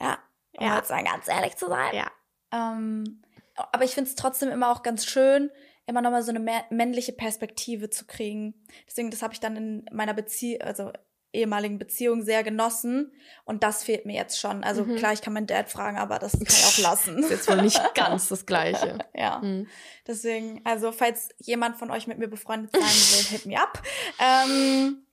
[0.00, 0.18] Ja,
[0.58, 0.76] um Ja.
[0.76, 1.94] jetzt mal ganz ehrlich zu sein.
[1.94, 2.10] Ja.
[2.52, 3.22] Ähm,
[3.54, 5.50] aber ich finde es trotzdem immer auch ganz schön,
[5.86, 8.54] immer nochmal so eine mä- männliche Perspektive zu kriegen.
[8.86, 10.92] Deswegen, das habe ich dann in meiner Beziehung, also
[11.32, 13.12] ehemaligen Beziehung sehr genossen.
[13.44, 14.64] Und das fehlt mir jetzt schon.
[14.64, 14.96] Also Mhm.
[14.96, 17.18] klar, ich kann meinen Dad fragen, aber das kann ich auch lassen.
[17.18, 18.98] Ist jetzt wohl nicht ganz das Gleiche.
[19.14, 19.38] ja.
[19.40, 19.66] Mhm.
[20.06, 23.82] Deswegen, also falls jemand von euch mit mir befreundet sein will, hit me up.
[24.18, 25.05] Ähm,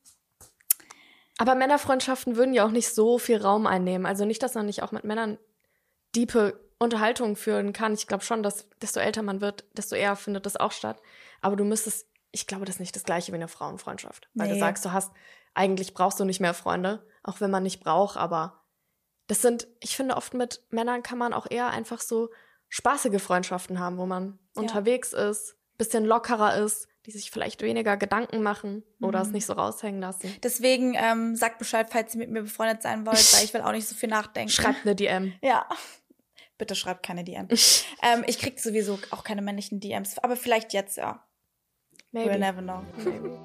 [1.37, 4.05] Aber Männerfreundschaften würden ja auch nicht so viel Raum einnehmen.
[4.05, 5.37] Also nicht, dass man nicht auch mit Männern
[6.15, 7.93] diepe Unterhaltungen führen kann.
[7.93, 11.01] Ich glaube schon, dass desto älter man wird, desto eher findet das auch statt.
[11.41, 14.29] Aber du müsstest, ich glaube, das ist nicht das gleiche wie eine Frauenfreundschaft.
[14.33, 14.59] Weil du Nee.
[14.59, 15.11] sagst, du hast,
[15.53, 18.59] eigentlich brauchst du nicht mehr Freunde, auch wenn man nicht braucht, aber
[19.27, 22.29] das sind, ich finde, oft mit Männern kann man auch eher einfach so
[22.69, 24.61] spaßige Freundschaften haben, wo man Ja.
[24.61, 29.33] unterwegs ist, bisschen lockerer ist, die sich vielleicht weniger Gedanken machen oder es Mhm.
[29.33, 30.33] nicht so raushängen lassen.
[30.41, 33.71] deswegen ähm, sagt Bescheid, falls ihr mit mir befreundet sein wollt, weil ich will auch
[33.73, 34.49] nicht so viel nachdenken.
[34.49, 35.33] Schreibt eine DM.
[35.41, 35.67] Ja.
[36.57, 37.83] Bitte schreibt keine DMs.
[38.03, 41.25] ähm, ich krieg sowieso auch keine männlichen DMs, aber vielleicht jetzt ja.
[42.11, 42.29] Maybe.
[42.31, 42.83] We'll never know.
[42.97, 43.39] Maybe.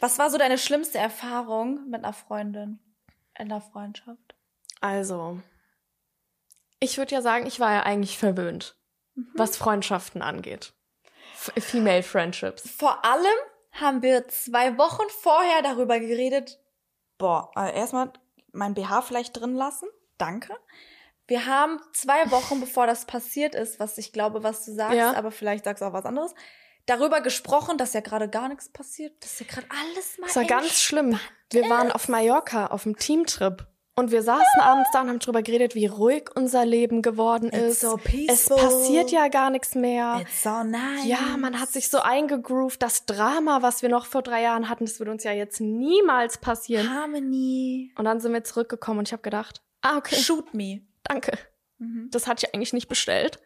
[0.00, 2.78] Was war so deine schlimmste Erfahrung mit einer Freundin
[3.38, 4.34] in der Freundschaft?
[4.80, 5.40] Also,
[6.80, 8.76] ich würde ja sagen, ich war ja eigentlich verwöhnt,
[9.16, 9.26] Mhm.
[9.34, 10.72] was Freundschaften angeht.
[11.54, 12.68] F Female Friendships.
[12.70, 13.26] Vor allem
[13.72, 16.58] haben wir zwei Wochen vorher darüber geredet.
[17.18, 18.12] Boah, also erstmal
[18.52, 19.88] mein BH vielleicht drin lassen.
[20.18, 20.54] Danke.
[21.26, 25.14] Wir haben zwei Wochen, bevor das passiert ist, was ich glaube, was du sagst, Ja.
[25.14, 26.34] aber vielleicht sagst du auch was anderes,
[26.86, 29.12] darüber gesprochen, dass ja gerade gar nichts passiert.
[29.22, 31.18] Dass ja gerade alles mal Das war ganz schlimm.
[31.50, 33.66] Wir waren auf Mallorca auf dem Teamtrip
[33.98, 37.58] und wir saßen abends da und haben drüber geredet, wie ruhig unser Leben geworden It's
[37.58, 37.80] ist.
[37.80, 38.56] so es peaceful.
[38.56, 40.20] passiert ja gar nichts mehr.
[40.20, 41.04] It's so nice.
[41.06, 42.82] Ja, man hat sich so eingegroovt.
[42.82, 46.38] Das Drama, was wir noch vor drei Jahren hatten, das würde uns ja jetzt niemals
[46.38, 46.90] passieren.
[46.92, 47.92] Harmony.
[47.96, 50.82] Und dann sind wir zurückgekommen und ich habe gedacht, ah, okay, Shoot me.
[51.02, 51.38] danke.
[51.78, 52.08] Mhm.
[52.10, 53.40] Das hatte ich eigentlich nicht bestellt.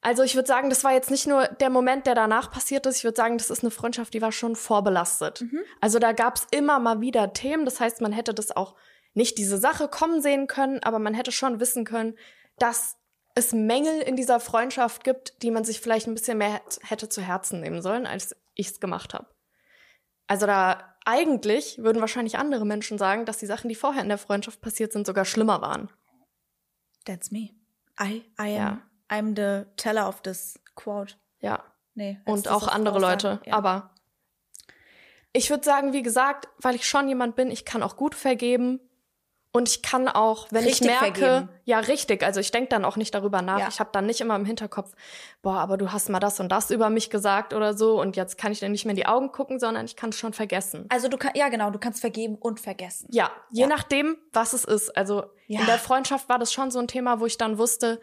[0.00, 2.98] Also ich würde sagen, das war jetzt nicht nur der Moment, der danach passiert ist.
[2.98, 5.42] Ich würde sagen, das ist eine Freundschaft, die war schon vorbelastet.
[5.42, 5.60] Mhm.
[5.80, 7.64] Also da gab es immer mal wieder Themen.
[7.64, 8.74] Das heißt, man hätte das auch
[9.14, 12.16] nicht diese Sache kommen sehen können, aber man hätte schon wissen können,
[12.58, 12.96] dass
[13.34, 17.08] es Mängel in dieser Freundschaft gibt, die man sich vielleicht ein bisschen mehr hätt- hätte
[17.08, 19.26] zu Herzen nehmen sollen, als ich es gemacht habe.
[20.26, 24.18] Also da eigentlich würden wahrscheinlich andere Menschen sagen, dass die Sachen, die vorher in der
[24.18, 25.90] Freundschaft passiert sind, sogar schlimmer waren.
[27.04, 27.50] That's me.
[28.00, 28.82] I, I am, Ja.
[29.10, 31.16] I'm the teller of this quote.
[31.40, 31.64] Ja.
[31.94, 32.18] Nee.
[32.24, 32.98] und auch andere.
[32.98, 33.40] Leute.
[33.44, 33.54] Ja.
[33.54, 33.94] Aber
[35.34, 38.80] ich würde sagen, wie gesagt, weil ich schon jemand bin, ich kann auch gut vergeben.
[39.54, 41.48] Und ich kann auch, wenn Richtig ich merke, vergeben.
[41.66, 43.58] ja richtig, also ich denke dann auch nicht darüber nach.
[43.58, 43.68] Ja.
[43.68, 44.94] Ich habe dann nicht immer im Hinterkopf,
[45.42, 48.38] boah, aber du hast mal das und das über mich gesagt oder so und jetzt
[48.38, 50.86] kann ich dir nicht mehr in die Augen gucken, sondern ich kann es schon vergessen.
[50.88, 53.06] Also du kannst, ja genau, du kannst vergeben und vergessen.
[53.10, 53.66] Ja, je Ja.
[53.68, 54.96] nachdem, was es ist.
[54.96, 55.60] Also Ja.
[55.60, 58.00] in der Freundschaft war das schon so ein Thema, wo ich dann wusste,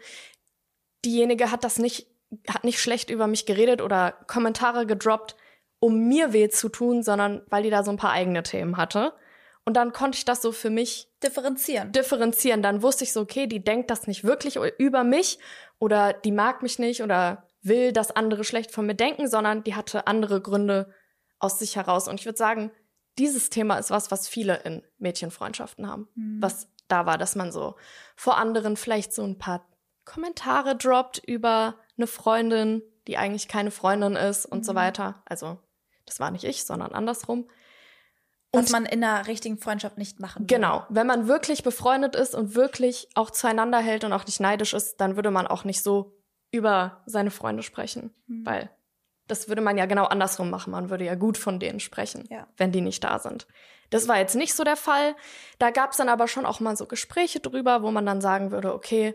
[1.04, 2.06] diejenige hat das nicht,
[2.48, 5.34] hat nicht schlecht über mich geredet oder Kommentare gedroppt,
[5.80, 9.14] um mir weh zu tun, sondern weil die da so ein paar eigene Themen hatte.
[9.64, 11.92] Und dann konnte ich das so für mich Differenzieren.
[11.92, 12.62] differenzieren.
[12.62, 15.38] Dann wusste ich so, okay, die denkt das nicht wirklich über mich
[15.78, 19.74] oder die mag mich nicht oder will, dass andere schlecht von mir denken, sondern die
[19.74, 20.92] hatte andere Gründe
[21.38, 22.08] aus sich heraus.
[22.08, 22.70] Und ich würde sagen,
[23.18, 26.08] dieses Thema ist was, was viele in Mädchenfreundschaften haben.
[26.14, 26.38] Mhm.
[26.40, 27.76] Was da war, dass man so
[28.16, 29.68] vor anderen vielleicht so ein paar
[30.04, 34.76] Kommentare droppt über eine Freundin, die eigentlich keine Freundin ist und so Mhm.
[34.76, 35.22] weiter.
[35.26, 35.58] Also,
[36.06, 37.48] das war nicht ich, sondern andersrum.
[38.52, 40.54] Was Und- man in einer richtigen Freundschaft nicht machen würde.
[40.54, 40.84] Genau.
[40.88, 45.00] Wenn man wirklich befreundet ist und wirklich auch zueinander hält und auch nicht neidisch ist,
[45.00, 46.16] dann würde man auch nicht so
[46.50, 48.12] über seine Freunde sprechen.
[48.26, 48.44] Mhm.
[48.46, 48.70] Weil
[49.28, 50.72] das würde man ja genau andersrum machen.
[50.72, 52.48] Man würde ja gut von denen sprechen, Ja.
[52.56, 53.46] wenn die nicht da sind.
[53.90, 55.14] Das war jetzt nicht so der Fall.
[55.60, 58.50] Da gab es dann aber schon auch mal so Gespräche drüber, wo man dann sagen
[58.50, 59.14] würde, okay,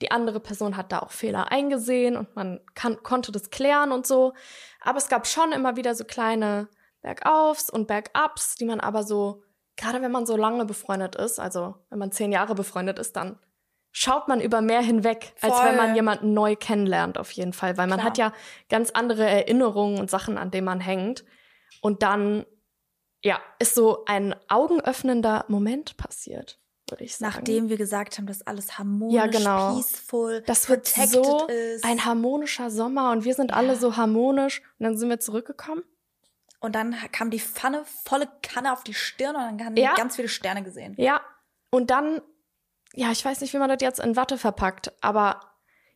[0.00, 4.06] die andere Person hat da auch Fehler eingesehen und man kann, konnte das klären und
[4.06, 4.32] so.
[4.80, 6.68] Aber es gab schon immer wieder so kleine
[7.04, 9.42] Bergaufs und Bergups, die man aber so,
[9.76, 13.38] gerade wenn man so lange befreundet ist, also wenn man zehn Jahre befreundet ist, dann
[13.92, 15.66] schaut man über mehr hinweg, als Voll.
[15.66, 17.76] wenn man jemanden neu kennenlernt, auf jeden Fall.
[17.76, 18.08] Weil man Klar.
[18.10, 18.32] hat ja
[18.68, 21.24] ganz andere Erinnerungen und Sachen, an denen man hängt.
[21.82, 22.46] Und dann,
[23.22, 27.34] ja, ist so ein augenöffnender Moment passiert, würde ich sagen.
[27.36, 29.76] Nachdem wir gesagt haben, dass alles harmonisch, Ja, genau.
[29.76, 31.84] peaceful, das wird so ist.
[31.84, 34.62] ein harmonischer Sommer und wir sind alle so harmonisch.
[34.78, 35.82] Und dann sind wir zurückgekommen.
[36.64, 39.90] Und dann kam die Pfanne, volle Kanne auf die Stirn und dann haben Ja.
[39.90, 40.94] wir ganz viele Sterne gesehen.
[40.98, 41.20] Ja,
[41.70, 42.20] und dann,
[42.94, 45.40] ja, ich weiß nicht, wie man das jetzt in Watte verpackt, aber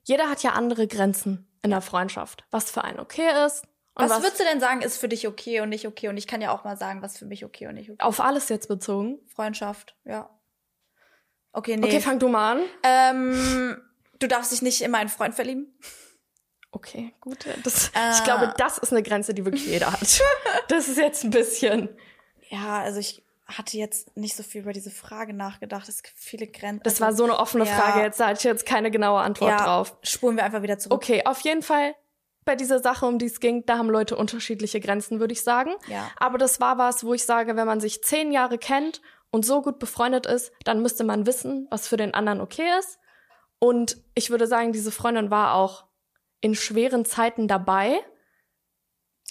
[0.02, 3.64] jeder hat ja andere Grenzen in der Freundschaft, was für einen okay ist.
[3.94, 6.08] Und Was, würdest du denn sagen, ist für dich okay und nicht okay?
[6.08, 8.00] Und ich kann ja auch mal sagen, was für mich okay und nicht okay.
[8.00, 9.18] auf alles jetzt bezogen?
[9.34, 10.30] Freundschaft, ja.
[11.52, 11.86] Okay, nee.
[11.86, 12.62] Okay, fang du mal an.
[12.84, 13.82] ähm,
[14.20, 15.76] du darfst dich nicht in meinen Freund verlieben.
[16.70, 17.46] Okay, gut.
[17.64, 18.24] Das, Ich Ah.
[18.24, 20.00] glaube, das ist eine Grenze, die wirklich jeder hat.
[20.68, 21.88] Das ist jetzt ein bisschen.
[22.50, 25.88] Ja, also ich hatte jetzt nicht so viel über diese Frage nachgedacht.
[25.88, 26.82] Es gibt viele Grenzen.
[26.84, 27.74] Das war so eine offene ja.
[27.74, 28.02] Frage.
[28.02, 29.96] Jetzt da hatte ich jetzt keine genaue Antwort ja, drauf.
[30.02, 30.96] Spulen wir einfach wieder zurück.
[30.96, 31.94] Okay, auf jeden Fall
[32.44, 35.72] bei dieser Sache, um die es ging, da haben Leute unterschiedliche Grenzen, würde ich sagen.
[35.86, 36.10] Ja.
[36.18, 39.00] Aber das war was, wo ich sage, wenn man sich zehn Jahre kennt
[39.30, 42.98] und so gut befreundet ist, dann müsste man wissen, was für den anderen okay ist.
[43.58, 45.84] Und ich würde sagen, diese Freundin war auch
[46.40, 48.00] in schweren Zeiten dabei.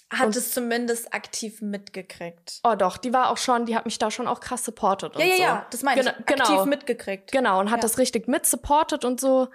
[0.10, 2.62] Hat Und- es zumindest aktiv mitgekriegt.
[2.64, 5.22] Oh doch, die war auch schon, die hat mich da schon auch krass supportet und
[5.22, 5.42] Ja, ja, so.
[5.44, 6.26] ja, das meine Gena- ich.
[6.26, 6.44] Genau.
[6.46, 7.32] Aktiv mitgekriegt.
[7.32, 7.82] Genau, und hat Ja.
[7.82, 9.50] das richtig mit supportet und so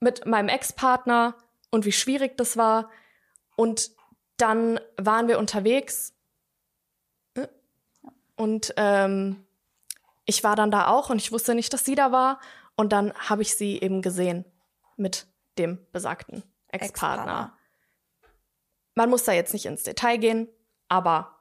[0.00, 1.34] mit meinem Ex-Partner
[1.70, 2.90] und wie schwierig das war.
[3.56, 3.90] Und
[4.38, 6.14] dann waren wir unterwegs
[8.36, 9.44] und ähm,
[10.24, 12.40] ich war dann da auch und ich wusste nicht, dass sie da war.
[12.76, 14.44] Und dann habe ich sie eben gesehen
[14.96, 15.26] mit
[15.58, 17.56] dem besagten Ex-Partner.
[18.94, 20.48] Man muss da jetzt nicht ins Detail gehen,
[20.88, 21.36] aber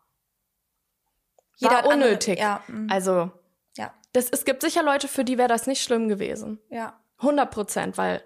[1.58, 2.40] Jeder war hat andere- unnötig.
[2.40, 2.88] ja, mm.
[2.92, 3.32] Also
[3.78, 6.60] Ja, das, es gibt sicher Leute, für die wäre das nicht schlimm gewesen.
[6.70, 7.00] ja.
[7.20, 8.22] 100 Prozent, weil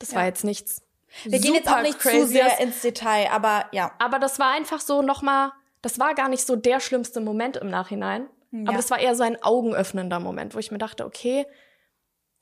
[0.00, 0.16] das Ja.
[0.18, 0.82] war jetzt nichts.
[1.24, 2.30] Wir gehen jetzt auch nicht zu crazyes.
[2.30, 3.92] sehr ins Detail, aber ja.
[4.00, 7.70] Aber das war einfach so nochmal, das war gar nicht so der schlimmste Moment im
[7.70, 8.28] Nachhinein.
[8.50, 8.64] Ja.
[8.68, 11.46] Aber das war eher so ein augenöffnender Moment, wo ich mir dachte, okay,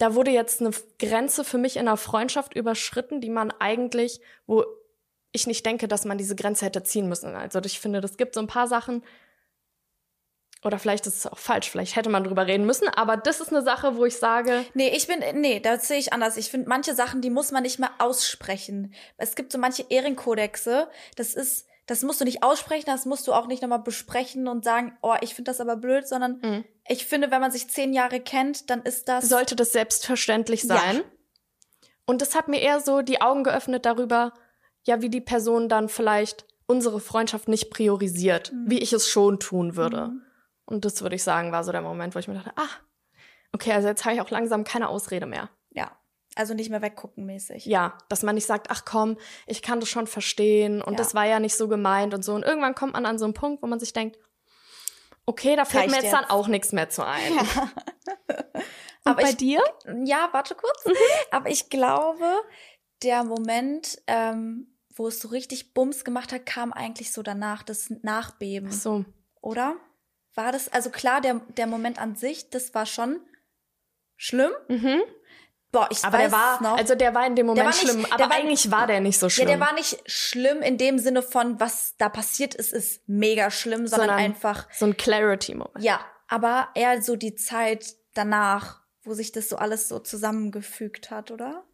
[0.01, 4.65] da wurde jetzt eine Grenze für mich in einer Freundschaft überschritten, die man eigentlich, wo
[5.31, 7.37] ich nicht denke, dass man diese Grenze hätte ziehen müssen.
[7.37, 9.05] Also ich finde, das gibt so ein paar Sachen,
[10.63, 13.51] oder vielleicht ist es auch falsch, vielleicht hätte man drüber reden müssen, aber das ist
[13.51, 16.37] eine Sache, wo ich sage, Nee, ich bin, nee, das sehe ich anders.
[16.37, 18.95] Ich finde, manche Sachen, die muss man nicht mehr aussprechen.
[19.17, 23.33] Es gibt so manche Ehrenkodexe, das ist, das musst du nicht aussprechen, das musst du
[23.33, 26.65] auch nicht nochmal besprechen und sagen, oh, ich finde das aber blöd, sondern Mhm.
[26.89, 29.29] ich finde, wenn man sich zehn Jahre kennt, dann ist das.
[29.29, 30.77] sollte das selbstverständlich Ja.
[30.77, 31.03] sein.
[32.07, 34.33] Und das hat mir eher so die Augen geöffnet darüber,
[34.85, 38.71] ja, wie die Person dann vielleicht unsere Freundschaft nicht priorisiert, Mhm.
[38.71, 40.13] wie ich es schon tun würde.
[40.65, 42.69] Und das würde ich sagen, war so der Moment, wo ich mir dachte, ah,
[43.53, 45.51] okay, also jetzt habe ich auch langsam keine Ausrede mehr.
[45.71, 45.91] Ja.
[46.37, 47.67] Also nicht mehr weggucken mäßig.
[47.67, 50.99] Ja, dass man nicht sagt, ach komm, ich kann das schon verstehen und Ja.
[50.99, 52.35] das war ja nicht so gemeint und so.
[52.35, 54.17] Und irgendwann kommt man an so einen Punkt, wo man sich denkt,
[55.27, 56.31] okay, da fällt Reicht mir jetzt, dann jetzt.
[56.31, 57.33] auch nichts mehr zu ein.
[59.05, 59.63] Und Aber bei ich- dir?
[60.05, 60.85] Ja, warte kurz.
[60.85, 60.93] Mhm.
[61.31, 62.25] Aber ich glaube,
[63.03, 67.91] der Moment, ähm, wo es so richtig Bums gemacht hat, kam eigentlich so danach, das
[68.03, 69.05] Nachbeben, So.
[69.41, 69.77] oder?
[70.35, 73.21] War das, also klar, der, der Moment an sich, das war schon
[74.17, 74.53] schlimm.
[74.69, 75.01] Mhm.
[75.73, 76.77] Boah, ich Aber weiß der war, es noch.
[76.79, 79.27] also der war in dem Moment nicht- schlimm, aber war- eigentlich war der nicht so
[79.27, 79.47] ja, schlimm.
[79.47, 83.87] der war nicht schlimm in dem Sinne von, was da passiert ist, ist mega schlimm,
[83.87, 85.85] sondern, Sondern einfach, so ein Clarity-Moment.
[85.85, 91.31] ja, aber eher so die Zeit danach, wo sich das so alles so zusammengefügt hat,
[91.31, 91.65] oder?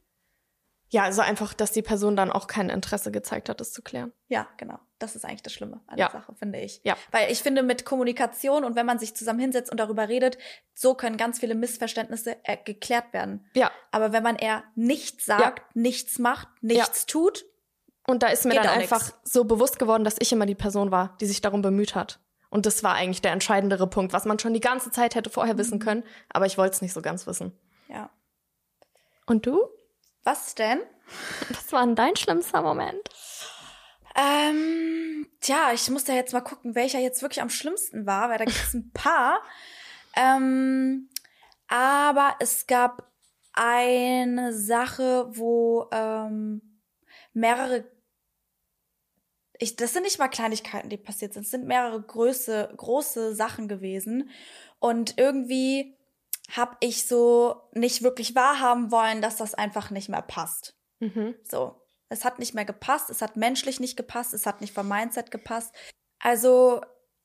[0.90, 4.12] Ja, also einfach, dass die Person dann auch kein Interesse gezeigt hat, das zu klären.
[4.28, 4.78] Ja, genau.
[4.98, 6.08] Das ist eigentlich das Schlimme an Ja.
[6.08, 6.80] der Sache, finde ich.
[6.84, 6.96] Ja.
[7.10, 10.38] Weil ich finde, mit Kommunikation und wenn man sich zusammen hinsetzt und darüber redet,
[10.74, 13.46] so können ganz viele Missverständnisse äh, geklärt werden.
[13.54, 13.70] Ja.
[13.90, 17.44] Aber wenn man eher nichts sagt, nichts macht, nichts tut,
[18.08, 19.18] Und da ist mir dann einfach nix.
[19.24, 22.20] so bewusst geworden, dass ich immer die Person war, die sich darum bemüht hat.
[22.48, 25.54] Und das war eigentlich der entscheidendere Punkt, was man schon die ganze Zeit hätte vorher
[25.54, 25.58] Mhm.
[25.58, 27.52] wissen können, aber ich wollte es nicht so ganz wissen.
[27.88, 28.08] ja.
[29.26, 29.60] Und du?
[30.22, 30.78] Was denn?
[31.50, 33.00] Was war denn dein schlimmster Moment?
[34.16, 38.38] Ähm, tja, ich muss da jetzt mal gucken, welcher jetzt wirklich am schlimmsten war, weil
[38.38, 39.42] da gibt es ein paar.
[40.16, 41.08] ähm,
[41.68, 43.10] aber es gab
[43.52, 46.80] eine Sache, wo ähm,
[47.32, 47.84] mehrere
[49.58, 51.44] ich, das sind nicht mal Kleinigkeiten, die passiert sind.
[51.44, 54.30] Es sind mehrere große, große Sachen gewesen.
[54.78, 55.96] Und irgendwie
[56.52, 60.76] habe ich so nicht wirklich wahrhaben wollen, dass das einfach nicht mehr passt.
[61.00, 61.34] Mhm.
[61.42, 61.80] So.
[62.08, 65.30] Es hat nicht mehr gepasst, es hat menschlich nicht gepasst, es hat nicht vom Mindset
[65.30, 65.74] gepasst.
[66.20, 66.80] Also,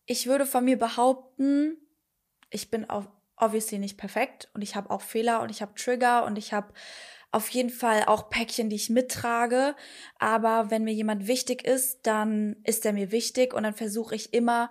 [0.06, 1.78] ich würde von mir behaupten,
[2.50, 3.06] ich bin auch
[3.38, 6.74] obviously nicht perfekt und ich habe auch Fehler und ich habe Trigger und ich habe
[7.32, 9.76] auf jeden Fall auch Päckchen, die ich mittrage.
[10.20, 14.34] Aber wenn mir jemand wichtig ist, dann ist er mir wichtig und dann versuche ich
[14.34, 14.70] immer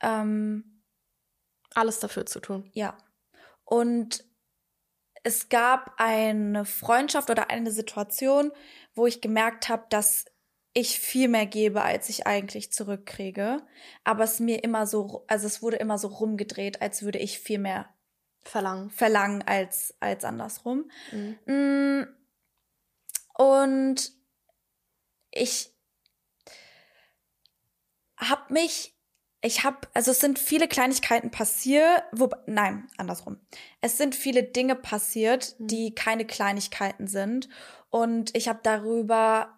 [0.00, 0.82] ähm,
[1.74, 2.68] alles dafür zu tun.
[2.72, 2.98] Ja.
[3.64, 4.24] Und
[5.22, 8.52] es gab eine Freundschaft oder eine Situation,
[8.94, 10.24] wo ich gemerkt habe, dass
[10.72, 13.64] ich viel mehr gebe, als ich eigentlich zurückkriege.
[14.02, 17.58] Aber es mir immer so, also es wurde immer so rumgedreht, als würde ich viel
[17.58, 17.94] mehr
[18.42, 20.90] verlangen, verlangen als, als andersrum.
[21.12, 21.38] Mhm.
[21.46, 22.06] Mm.
[23.36, 24.12] Und
[25.30, 25.72] ich
[28.16, 28.96] habe mich,
[29.42, 33.38] ich habe, also es sind viele Kleinigkeiten passiert, wo, nein, andersrum.
[33.80, 35.66] Es sind viele Dinge passiert, Mhm.
[35.66, 37.48] die keine Kleinigkeiten sind.
[37.94, 39.56] Und ich habe darüber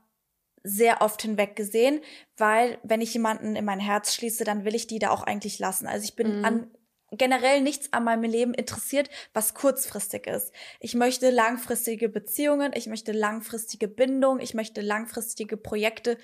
[0.63, 2.03] sehr oft hinweggesehen,
[2.37, 5.59] weil wenn ich jemanden in mein Herz schließe, dann will ich die da auch eigentlich
[5.59, 5.87] lassen.
[5.87, 6.45] Also ich bin Mhm.
[6.45, 6.71] an
[7.13, 10.53] generell nichts an meinem Leben interessiert, was kurzfristig ist.
[10.81, 16.19] Ich möchte langfristige Beziehungen, ich möchte langfristige Bindung, ich möchte langfristige Projekte.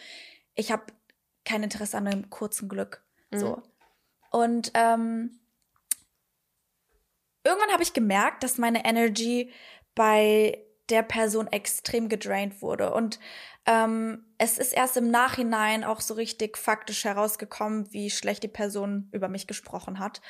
[0.54, 0.84] Ich habe
[1.46, 3.02] kein Interesse an einem kurzen Glück.
[3.34, 3.62] So.
[4.30, 5.40] Und ähm,
[7.42, 9.50] irgendwann habe ich gemerkt, dass meine Energy
[9.94, 12.92] bei der Person extrem gedraint wurde.
[12.92, 13.18] Und
[13.64, 19.08] ähm, es ist erst im Nachhinein auch so richtig faktisch herausgekommen, wie schlecht die Person
[19.10, 20.20] über mich gesprochen hat.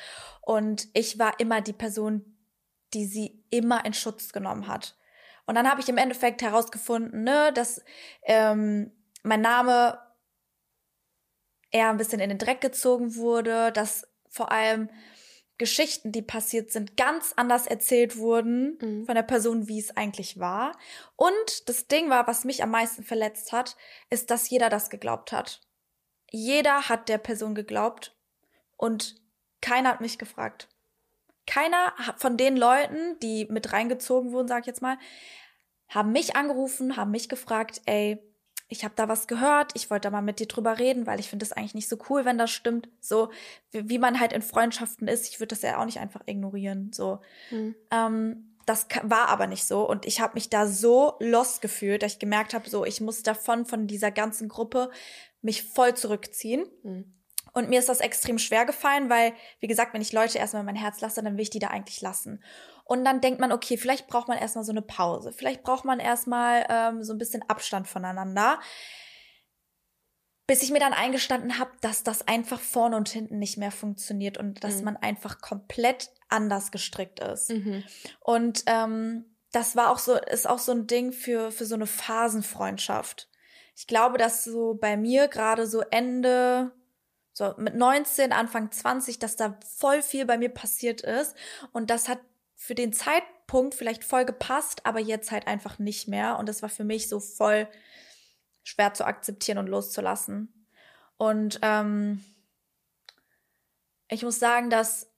[0.41, 2.37] Und ich war immer die Person,
[2.93, 4.97] die sie immer in Schutz genommen hat.
[5.45, 7.83] Und dann habe ich im Endeffekt herausgefunden, ne, dass
[8.23, 8.89] ähm,
[9.23, 9.99] mein Name
[11.71, 14.89] eher ein bisschen in den Dreck gezogen wurde, dass vor allem
[15.63, 19.05] Geschichten, die passiert sind, ganz anders erzählt wurden Mhm.
[19.05, 20.77] von der Person, wie es eigentlich war.
[21.15, 23.77] Und das Ding war, was mich am meisten verletzt hat,
[24.09, 25.61] ist, dass jeder das geglaubt hat.
[26.29, 28.13] Jeder hat der Person geglaubt
[28.75, 29.15] und
[29.61, 30.67] keiner hat mich gefragt.
[31.47, 34.97] Keiner von den Leuten, die mit reingezogen wurden, sag ich jetzt mal,
[35.87, 38.21] haben mich angerufen, haben mich gefragt, ey,
[38.73, 41.29] ich habe da was gehört, ich wollte da mal mit dir drüber reden, weil ich
[41.29, 42.89] finde das eigentlich nicht so cool, wenn das stimmt.
[42.99, 43.29] So,
[43.71, 46.91] wie, wie man halt in Freundschaften ist, ich würde das ja auch nicht einfach ignorieren.
[46.91, 47.19] So,
[47.51, 47.75] Mhm.
[47.91, 52.13] ähm, das war aber nicht so und ich habe mich da so lost gefühlt, dass
[52.13, 54.89] ich gemerkt habe, so ich muss davon von dieser ganzen Gruppe
[55.41, 56.65] mich voll zurückziehen.
[56.83, 57.13] Mhm.
[57.55, 60.65] Und mir ist das extrem schwer gefallen, weil, wie gesagt, wenn ich Leute erstmal in
[60.65, 62.41] mein Herz lasse, dann will ich die da eigentlich lassen.
[62.85, 65.31] Und dann denkt man, okay, vielleicht braucht man erstmal so eine Pause.
[65.31, 68.59] Vielleicht braucht man erstmal ähm, so ein bisschen Abstand voneinander.
[70.45, 74.37] Bis ich mir dann eingestanden habe, dass das einfach vorne und hinten nicht mehr funktioniert
[74.37, 74.83] und dass Mhm.
[74.85, 77.49] man einfach komplett anders gestrickt ist.
[77.51, 77.83] Mhm.
[78.19, 81.85] Und ähm, das war auch so, ist auch so ein Ding für, für so eine
[81.87, 83.29] Phasenfreundschaft.
[83.75, 86.71] Ich glaube, dass so bei mir gerade so Ende,
[87.31, 91.35] so mit 19, Anfang 20, dass da voll viel bei mir passiert ist.
[91.71, 92.19] Und das hat
[92.55, 96.37] für den Zeitpunkt vielleicht voll gepasst, aber jetzt halt einfach nicht mehr.
[96.39, 97.67] Und das war für mich so voll
[98.63, 100.67] schwer zu akzeptieren und loszulassen.
[101.17, 102.23] Und ähm,
[104.07, 105.09] ich muss sagen, dass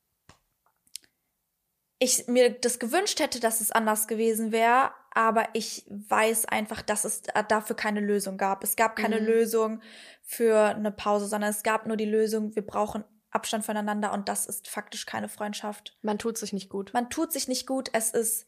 [1.99, 7.05] ich mir das gewünscht hätte, dass es anders gewesen wäre, aber ich weiß einfach, dass
[7.05, 8.63] es dafür keine Lösung gab.
[8.63, 9.27] Es gab keine Mhm.
[9.27, 9.81] Lösung
[10.21, 13.05] für eine Pause, sondern es gab nur die Lösung, wir brauchen
[13.35, 15.97] Abstand voneinander und das ist faktisch keine Freundschaft.
[16.01, 16.91] Man tut sich nicht gut.
[16.93, 18.47] Man tut sich nicht gut, es ist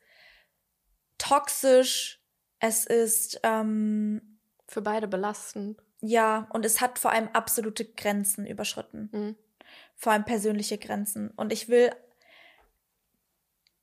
[1.18, 2.22] toxisch,
[2.60, 5.82] es ist ähm, Für beide belastend.
[6.02, 9.10] ja, und es hat vor allem absolute Grenzen überschritten.
[9.12, 9.36] Mhm.
[9.96, 11.32] Vor allem persönliche Grenzen.
[11.32, 11.92] Und ich will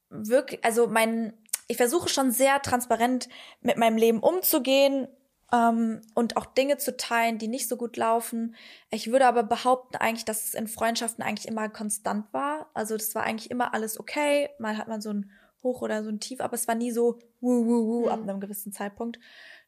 [0.08, 1.32] wirklich, also mein,
[1.66, 3.28] ich versuche schon sehr transparent
[3.60, 5.08] mit meinem Leben umzugehen
[5.52, 8.54] ähm, und auch Dinge zu teilen, die nicht so gut laufen.
[8.90, 12.70] Ich würde aber behaupten eigentlich, dass es in Freundschaften eigentlich immer konstant war.
[12.74, 14.50] Also das war eigentlich immer alles okay.
[14.58, 15.30] Mal hat man so ein
[15.62, 18.28] Hoch oder so ein Tief, aber es war nie so wuh, wuh, wuh ab Mhm.
[18.28, 19.18] einem gewissen Zeitpunkt.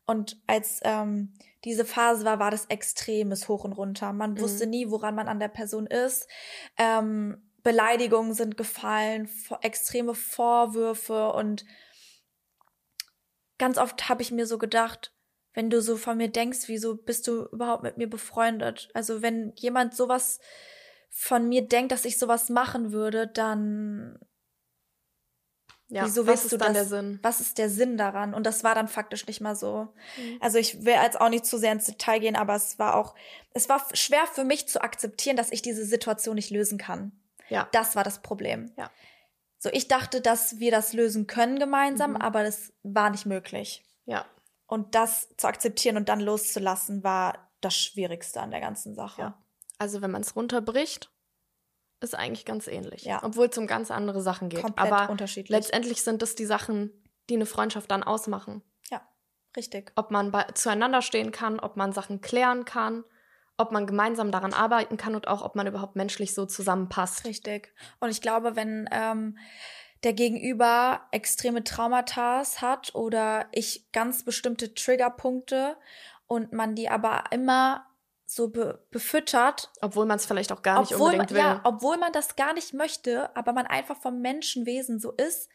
[0.07, 1.33] Und als ähm,
[1.65, 4.13] diese Phase war, war das extremes Hoch und runter.
[4.13, 4.41] Man Mhm.
[4.41, 6.29] wusste nie, woran man an der Person ist.
[6.77, 9.29] Ähm, Beleidigungen sind gefallen,
[9.63, 11.65] extreme Vorwürfe und
[13.59, 15.13] ganz oft habe ich mir so gedacht,
[15.57, 18.89] wenn du so von mir denkst, wieso bist du überhaupt mit mir befreundet?
[18.95, 20.39] Also wenn jemand sowas
[21.11, 24.19] von mir denkt, dass ich sowas machen würde, dann
[25.89, 26.89] Ja, wieso was willst ist du dann das?
[26.91, 27.19] der Sinn?
[27.23, 28.35] Was ist der Sinn daran?
[28.35, 29.95] Und das war dann faktisch nicht mal so.
[30.19, 30.37] Mhm.
[30.41, 33.15] Also ich will jetzt auch nicht zu sehr ins Detail gehen, aber es war auch,
[33.55, 37.13] es war schwer für mich zu akzeptieren, dass ich diese Situation nicht lösen kann.
[37.49, 37.69] Ja.
[37.73, 38.73] Das war das Problem.
[38.77, 38.91] Ja.
[39.59, 42.17] So, ich dachte, dass wir das lösen können gemeinsam, Mhm.
[42.17, 43.83] aber das war nicht möglich.
[44.05, 44.27] Ja.
[44.67, 49.21] Und das zu akzeptieren und dann loszulassen, war das Schwierigste an der ganzen Sache.
[49.21, 49.45] Ja.
[49.79, 51.11] Also wenn man es runterbricht,
[52.01, 53.05] ist eigentlich ganz ähnlich.
[53.05, 53.23] Ja.
[53.23, 54.63] Obwohl es um ganz andere Sachen geht.
[54.63, 55.51] Komplett Aber unterschiedlich.
[55.51, 56.91] letztendlich sind das die Sachen,
[57.29, 58.63] die eine Freundschaft dann ausmachen.
[58.91, 59.01] Ja,
[59.57, 59.93] richtig.
[59.97, 63.05] Ob man bei, zueinander stehen kann, ob man Sachen klären kann,
[63.57, 67.25] ob man gemeinsam daran arbeiten kann und auch, ob man überhaupt menschlich so zusammenpasst.
[67.25, 67.73] Richtig.
[68.01, 69.39] Und ich glaube, wenn ähm,
[70.05, 75.77] der Gegenüber extreme Traumata hat oder ich ganz bestimmte Triggerpunkte
[76.27, 77.87] und man die aber immer
[78.27, 81.97] so be befüttert, Obwohl man es vielleicht auch gar nicht unbedingt man, will, ja, obwohl
[81.97, 85.49] man das gar nicht möchte, aber man einfach vom Menschenwesen so ist,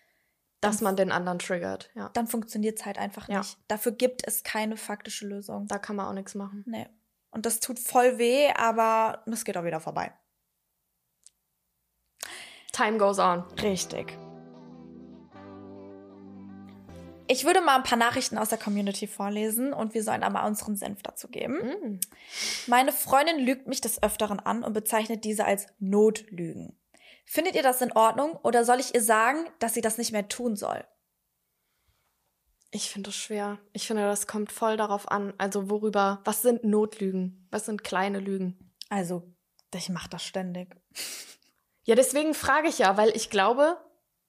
[0.62, 1.90] dass man den anderen triggert.
[1.96, 2.10] Ja.
[2.14, 3.40] dann funktioniert es halt einfach Ja.
[3.40, 3.58] nicht.
[3.68, 5.68] Dafür gibt es keine faktische Lösung.
[5.68, 6.64] Da kann man auch nichts machen.
[6.68, 6.88] Nee.
[7.32, 10.14] Und das tut voll weh, aber das geht auch wieder vorbei.
[12.72, 13.44] Time goes on.
[13.62, 14.18] Richtig.
[17.32, 20.76] Ich würde mal ein paar Nachrichten aus der Community vorlesen und wir sollen einmal unseren
[20.76, 21.56] Senf dazu geben.
[21.56, 22.00] Mm.
[22.68, 26.78] Meine Freundin lügt mich des Öfteren an und bezeichnet diese als Notlügen.
[27.24, 30.28] Findet ihr das in Ordnung oder soll ich ihr sagen, dass sie das nicht mehr
[30.28, 30.84] tun soll?
[32.70, 33.60] Ich finde es schwer.
[33.72, 35.34] Ich finde, das kommt voll darauf an.
[35.38, 37.48] Also worüber, was sind Notlügen?
[37.50, 38.74] Was sind kleine Lügen?
[38.90, 39.24] Also,
[39.74, 40.76] ich mache das ständig.
[41.84, 43.78] Ja, deswegen frage ich ja, weil ich glaube,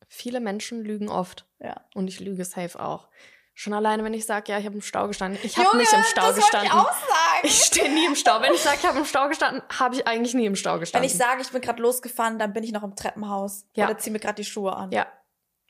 [0.07, 1.49] viele Menschen lügen oft.
[1.63, 1.77] Ja.
[1.95, 3.09] Und ich lüge safe auch.
[3.55, 5.39] Schon alleine, wenn ich sage, ja, ich habe im Stau gestanden.
[5.43, 6.69] Ich habe nicht im Stau gestanden.
[6.69, 7.41] Ich, auch sagen.
[7.43, 8.41] Ich stehe nie im Stau.
[8.41, 10.81] Wenn ich sage, ich habe im Stau gestanden, habe ich eigentlich nie im Stau Wenn
[10.81, 11.07] gestanden.
[11.11, 13.87] ich sage, ich bin gerade losgefahren, dann bin ich noch im Treppenhaus Ja.
[13.87, 14.91] oder ziehe mir gerade die Schuhe an.
[14.91, 15.07] ja.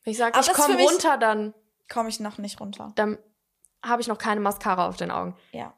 [0.05, 1.55] Wenn ich sage, ich das komme runter, dann,
[1.89, 2.93] Komme ich noch nicht runter.
[2.97, 3.19] dann
[3.85, 5.37] habe ich noch keine Mascara auf den Augen.
[5.53, 5.75] Ja.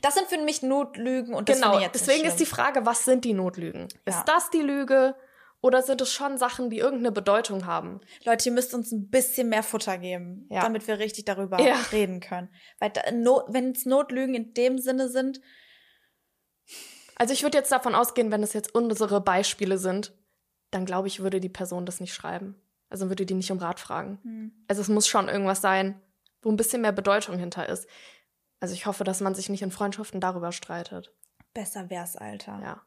[0.00, 1.78] Das sind für mich Notlügen und das genau.
[1.92, 2.46] Deswegen ist die.
[2.46, 3.88] Frage, was sind die Notlügen?
[4.06, 4.18] Ja.
[4.18, 5.14] Ist das die Lüge
[5.64, 8.00] oder sind es schon Sachen, die irgendeine Bedeutung haben?
[8.24, 10.60] Leute, ihr müsst uns ein bisschen mehr Futter geben, Ja.
[10.60, 11.76] damit wir richtig darüber Ja.
[11.90, 12.50] reden können.
[12.80, 15.40] Weil da, no, wenn es Notlügen in dem Sinne sind,
[17.16, 20.12] Also ich würde jetzt davon ausgehen, wenn es jetzt unsere Beispiele sind,
[20.72, 22.60] dann glaube ich, würde die Person das nicht schreiben.
[22.90, 24.18] Also würde die nicht um Rat fragen.
[24.22, 26.00] hm, Also es muss schon irgendwas sein,
[26.42, 27.88] wo ein bisschen mehr Bedeutung hinter ist.
[28.60, 31.12] Also ich hoffe, dass man sich nicht in Freundschaften darüber streitet.
[31.54, 32.58] besser wär's, Alter.
[32.60, 32.82] Ja.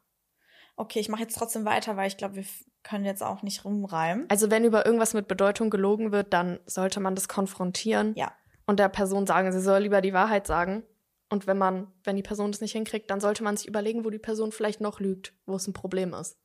[0.78, 2.44] Okay, ich mache jetzt trotzdem weiter, weil ich glaube, wir
[2.84, 4.26] können jetzt auch nicht rumreimen.
[4.30, 8.32] Also wenn über irgendwas mit Bedeutung gelogen wird, dann sollte man das konfrontieren Ja.
[8.66, 10.84] und der Person sagen, sie soll lieber die Wahrheit sagen.
[11.30, 14.10] Und wenn man, wenn die Person das nicht hinkriegt, dann sollte man sich überlegen, wo
[14.10, 16.38] die Person vielleicht noch lügt, wo es ein Problem ist.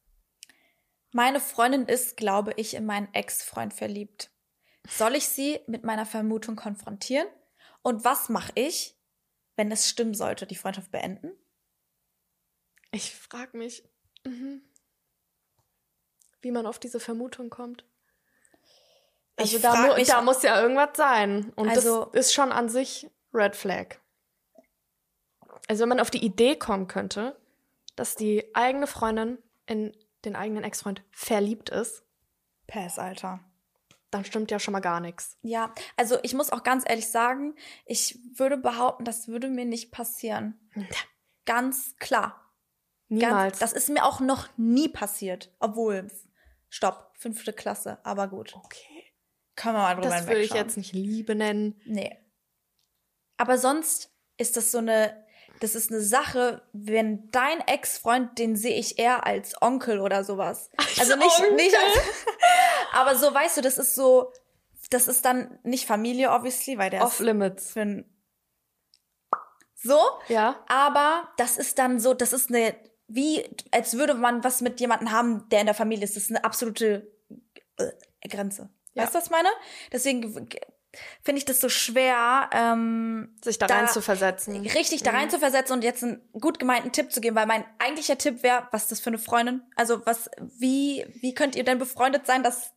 [1.14, 4.32] Meine Freundin ist, glaube ich, in meinen Ex-Freund verliebt.
[4.90, 7.28] Soll ich sie mit meiner Vermutung konfrontieren?
[7.84, 8.98] Und was mache ich,
[9.56, 11.32] wenn es stimmen sollte, die Freundschaft beenden?
[12.92, 13.84] Ich frage mich,
[14.26, 14.62] mhm,
[16.42, 17.86] wie man auf diese Vermutung kommt.
[19.36, 21.52] Also Ich da, mu da muss ja irgendwas sein.
[21.56, 23.96] Und Also- das ist schon an sich Red Flag.
[25.68, 27.40] Also wenn man auf die Idee kommen könnte,
[27.96, 29.96] dass die eigene Freundin in
[30.26, 32.04] den eigenen Ex-Freund verliebt ist,
[32.68, 33.40] Pass, Alter.
[34.12, 35.38] dann stimmt ja schon mal gar nichts.
[35.42, 37.56] Ja, also ich muss auch ganz ehrlich sagen,
[37.86, 40.60] ich würde behaupten, das würde mir nicht passieren.
[41.46, 42.43] Ganz klar.
[43.14, 43.60] Niemals.
[43.60, 45.52] Ganz, das ist mir auch noch nie passiert.
[45.60, 46.08] Obwohl,
[46.70, 48.56] stopp, fünfte Klasse, aber gut.
[48.56, 49.14] okay.
[49.56, 51.80] Können wir mal drüber Das würde ich jetzt nicht Liebe nennen.
[51.86, 52.18] Nee.
[53.38, 55.24] Aber sonst ist das so eine,
[55.60, 60.72] das ist eine Sache, wenn dein Ex-Freund, den sehe ich eher als Onkel oder sowas.
[61.00, 61.56] Also nicht, Onkel?
[61.56, 62.00] nicht als,
[62.94, 64.32] aber so, weißt du, das ist so,
[64.90, 67.72] das ist dann nicht Familie, obviously, weil der Off ist Limits.
[67.74, 68.10] für ein,
[69.76, 70.00] so,
[70.30, 70.64] Ja.
[70.68, 72.76] aber das ist dann so, das ist eine,
[73.08, 76.16] wie, als würde man was mit jemandem haben, der in der Familie ist.
[76.16, 77.12] Das ist eine absolute
[77.78, 78.70] äh, Grenze.
[78.94, 79.04] Ja.
[79.04, 79.50] Weißt du, was ich meine?
[79.92, 80.48] Deswegen
[81.24, 84.56] finde ich das so schwer, ähm, Sich da, Da- rein zu versetzen.
[84.62, 87.66] richtig da rein zu versetzen und jetzt einen gut gemeinten Tipp zu geben, weil mein
[87.80, 89.64] eigentlicher Tipp wäre, was ist das für eine Freundin?
[89.76, 92.74] Also was, wie, wie könnt ihr denn befreundet sein, dass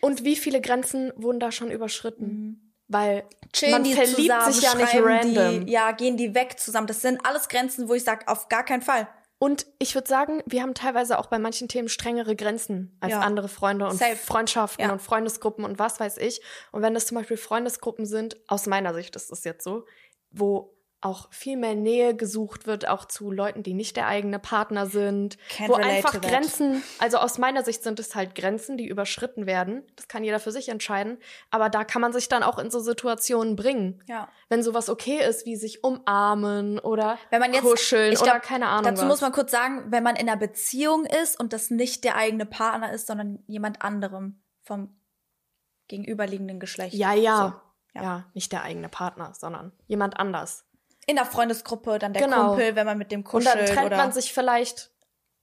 [0.00, 2.72] Und wie viele Grenzen wurden da schon überschritten?
[2.88, 5.64] Weil chillen man die verliebt zusammen, sich ja nicht random.
[5.66, 6.88] Die, ja, gehen die weg zusammen.
[6.88, 9.06] Das sind alles Grenzen, wo ich sage, auf gar keinen Fall.
[9.42, 13.20] Und ich würde sagen, wir haben teilweise auch bei manchen Themen strengere Grenzen als Ja.
[13.22, 14.14] andere Freunde und Safe.
[14.14, 14.92] Freundschaften Ja.
[14.92, 16.40] und Freundesgruppen und was weiß ich.
[16.70, 19.84] Und wenn das zum Beispiel Freundesgruppen sind, aus meiner Sicht ist das jetzt so,
[20.30, 20.72] wo
[21.02, 25.36] auch viel mehr Nähe gesucht wird, auch zu Leuten, die nicht der eigene Partner sind.
[25.50, 26.20] Can't wo einfach.
[26.20, 29.82] Grenzen, also aus meiner Sicht sind es halt Grenzen, die überschritten werden.
[29.96, 31.18] Das kann jeder für sich entscheiden.
[31.50, 34.02] Aber da kann man sich dann auch in so Situationen bringen.
[34.06, 34.28] Ja.
[34.48, 38.42] Wenn sowas okay ist, wie sich umarmen oder Wenn man jetzt, kuscheln ich oder glaub,
[38.42, 39.08] keine Ahnung Dazu was.
[39.08, 42.46] muss man kurz sagen, wenn man in einer Beziehung ist und das nicht der eigene
[42.46, 44.96] Partner ist, sondern jemand anderem vom
[45.88, 46.94] gegenüberliegenden Geschlecht.
[46.94, 47.60] ja, ja,
[47.94, 48.02] So, ja.
[48.02, 48.24] ja.
[48.34, 50.64] nicht der eigene Partner, sondern jemand anders.
[51.06, 52.48] In der Freundesgruppe, dann der Genau.
[52.50, 53.54] Kumpel, wenn man mit dem Und kuschelt.
[53.56, 54.90] dann trennt oder man sich vielleicht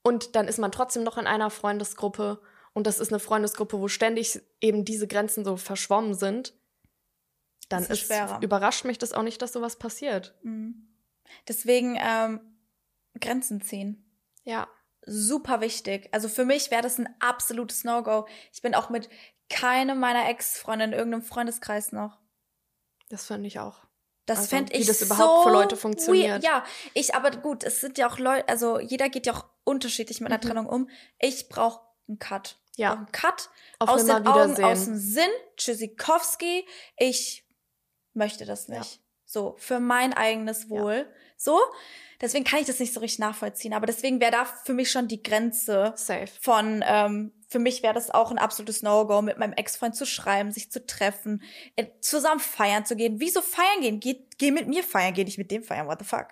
[0.04, 2.42] und dann ist man trotzdem noch in einer Freundesgruppe
[2.74, 6.54] und das ist eine Freundesgruppe, wo ständig eben diese Grenzen so verschwommen sind.
[7.68, 8.40] Dann Das ist ist, schwerer.
[8.42, 10.36] überrascht mich das auch nicht, dass sowas passiert.
[10.44, 10.88] Mhm.
[11.48, 12.40] Deswegen ähm,
[13.20, 14.06] Grenzen ziehen.
[14.44, 14.68] Ja.
[15.06, 16.10] Super wichtig.
[16.12, 18.28] Also für mich wäre das ein absolutes No-Go.
[18.54, 19.10] Ich bin auch mit
[19.50, 22.20] keinem meiner Ex-Freundinnen in irgendeinem Freundeskreis noch.
[23.10, 23.86] Das finde ich auch.
[24.30, 26.44] Das Also, fände wie ich das so überhaupt für Leute funktioniert.
[26.44, 26.64] Ja,
[26.94, 30.32] ich, aber gut, es sind ja auch Leute, also jeder geht ja auch unterschiedlich mit
[30.32, 30.48] einer Mhm.
[30.48, 30.90] Trennung um.
[31.20, 32.58] Ich brauche einen Cut.
[32.74, 32.94] Ich Ja.
[32.94, 33.50] einen Cut
[33.80, 35.30] Auf aus den Augen, aus dem Sinn.
[35.58, 36.68] Tschüssikowski.
[36.98, 37.46] Ich
[38.14, 38.80] möchte das Ja.
[38.80, 39.02] nicht.
[39.26, 41.08] So, für mein eigenes Wohl.
[41.38, 41.60] So,
[42.20, 43.74] deswegen kann ich das nicht so richtig nachvollziehen.
[43.74, 46.28] Aber deswegen wäre da für mich schon die Grenze Safe.
[46.42, 50.52] von, ähm, für mich wäre das auch ein absolutes No-Go, mit meinem Ex-Freund zu schreiben,
[50.52, 51.42] sich zu treffen,
[51.76, 53.20] äh, zusammen feiern zu gehen.
[53.20, 54.00] Wieso feiern gehen?
[54.00, 56.28] Geh, geh mit mir feiern, geh nicht mit dem feiern, what the fuck?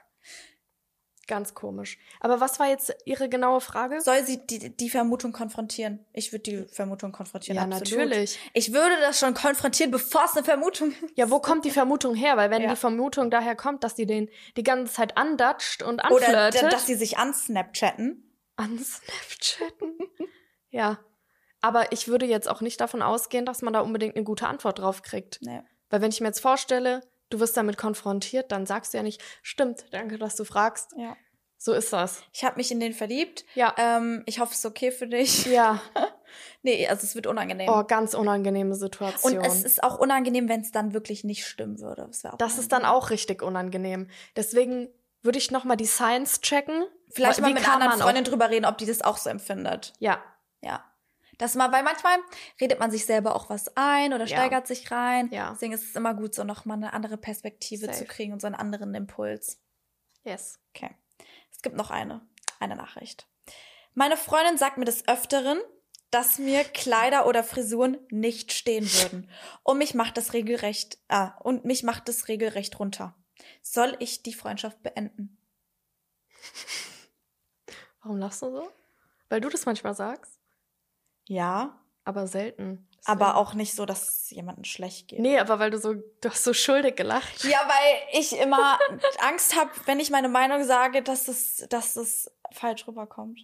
[1.27, 1.97] Ganz komisch.
[2.21, 3.99] Aber was war jetzt Ihre genaue Frage?
[3.99, 6.05] Soll sie die, die Vermutung konfrontieren?
[6.13, 8.05] Ich würde die Vermutung konfrontieren, ja, absolut.
[8.05, 8.39] natürlich.
[8.53, 11.17] Ich würde das schon konfrontieren, bevor es eine Vermutung ist.
[11.17, 12.37] Ja, wo kommt die Vermutung her?
[12.37, 12.69] Weil wenn Ja.
[12.69, 16.69] die Vermutung daher kommt, dass die den die ganze Zeit andatscht und Oder anflirtet, d-
[16.69, 18.23] dass sie sich ansnapchatten.
[18.55, 19.97] an Snapchatten.
[20.69, 20.99] Ja.
[21.61, 24.79] Aber ich würde jetzt auch nicht davon ausgehen, dass man da unbedingt eine gute Antwort
[24.79, 25.39] drauf kriegt.
[25.41, 25.61] Nee.
[25.89, 29.21] Weil wenn ich mir jetzt vorstelle, du wirst damit konfrontiert, dann sagst du ja nicht,
[29.41, 30.91] stimmt, danke, dass du fragst.
[30.97, 31.15] Ja.
[31.59, 32.21] So ist das.
[32.31, 33.43] Ich habe mich in den verliebt.
[33.55, 33.73] Ja.
[33.77, 35.45] Ähm, ich hoffe, es ist okay für dich.
[35.45, 35.81] Ja.
[36.61, 37.69] Nee, also es wird unangenehm.
[37.69, 39.37] Oh, ganz unangenehme Situation.
[39.37, 42.05] Und es ist auch unangenehm, wenn es dann wirklich nicht stimmen würde.
[42.07, 44.09] Das, das ist dann auch richtig unangenehm.
[44.35, 44.89] Deswegen
[45.21, 46.85] würde ich noch mal die Science checken.
[47.11, 49.93] Vielleicht mal mit einer kann anderen Freundin drüber reden, ob die das auch so empfindet.
[49.99, 50.21] Ja,
[50.61, 50.83] Ja.
[51.37, 52.17] Das mal, weil manchmal
[52.59, 54.37] redet man sich selber auch was ein oder Ja.
[54.37, 55.29] steigert sich rein.
[55.31, 55.51] Ja.
[55.51, 57.97] Deswegen ist es immer gut, so nochmal eine andere Perspektive Safe.
[57.99, 59.59] zu kriegen und so einen anderen Impuls.
[60.23, 60.59] yes.
[60.75, 60.95] Okay.
[61.51, 62.21] Es gibt noch eine,
[62.59, 63.27] eine Nachricht.
[63.93, 65.59] Meine Freundin sagt mir des Öfteren,
[66.11, 69.29] dass mir Kleider oder Frisuren nicht stehen würden.
[69.63, 73.15] Und mich macht das regelrecht, ah, und mich macht das regelrecht runter.
[73.61, 75.37] Soll ich die Freundschaft beenden?
[78.01, 78.71] Warum lachst du so?
[79.29, 80.36] Weil du das manchmal sagst,
[81.27, 82.87] Ja, aber selten.
[83.05, 85.19] aber auch nicht so, dass es jemandem schlecht geht.
[85.19, 87.43] Nee, aber weil du so, du hast so schuldig gelacht.
[87.43, 88.79] Ja, weil ich immer
[89.19, 93.39] Angst habe, wenn ich meine Meinung sage, dass es, dass es falsch rüberkommt.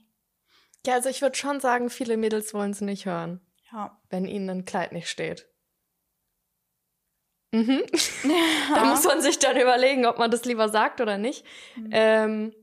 [0.85, 3.39] Ja, also ich würde schon sagen, viele Mädels wollen es nicht hören,
[3.71, 3.99] Ja.
[4.09, 5.47] wenn ihnen ein Kleid nicht steht.
[7.51, 7.83] Mhm.
[8.73, 11.45] Da muss man sich dann überlegen, ob man das lieber sagt oder nicht.
[11.75, 11.89] Mhm.
[11.91, 12.55] Ähm,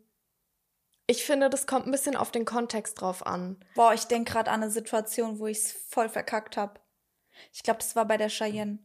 [1.11, 3.57] ich finde, das kommt ein bisschen auf den Kontext drauf an.
[3.75, 6.81] Boah, ich denke gerade an eine Situation, wo ich es voll verkackt habe.
[7.53, 8.79] Ich glaube, das war bei der Cheyenne.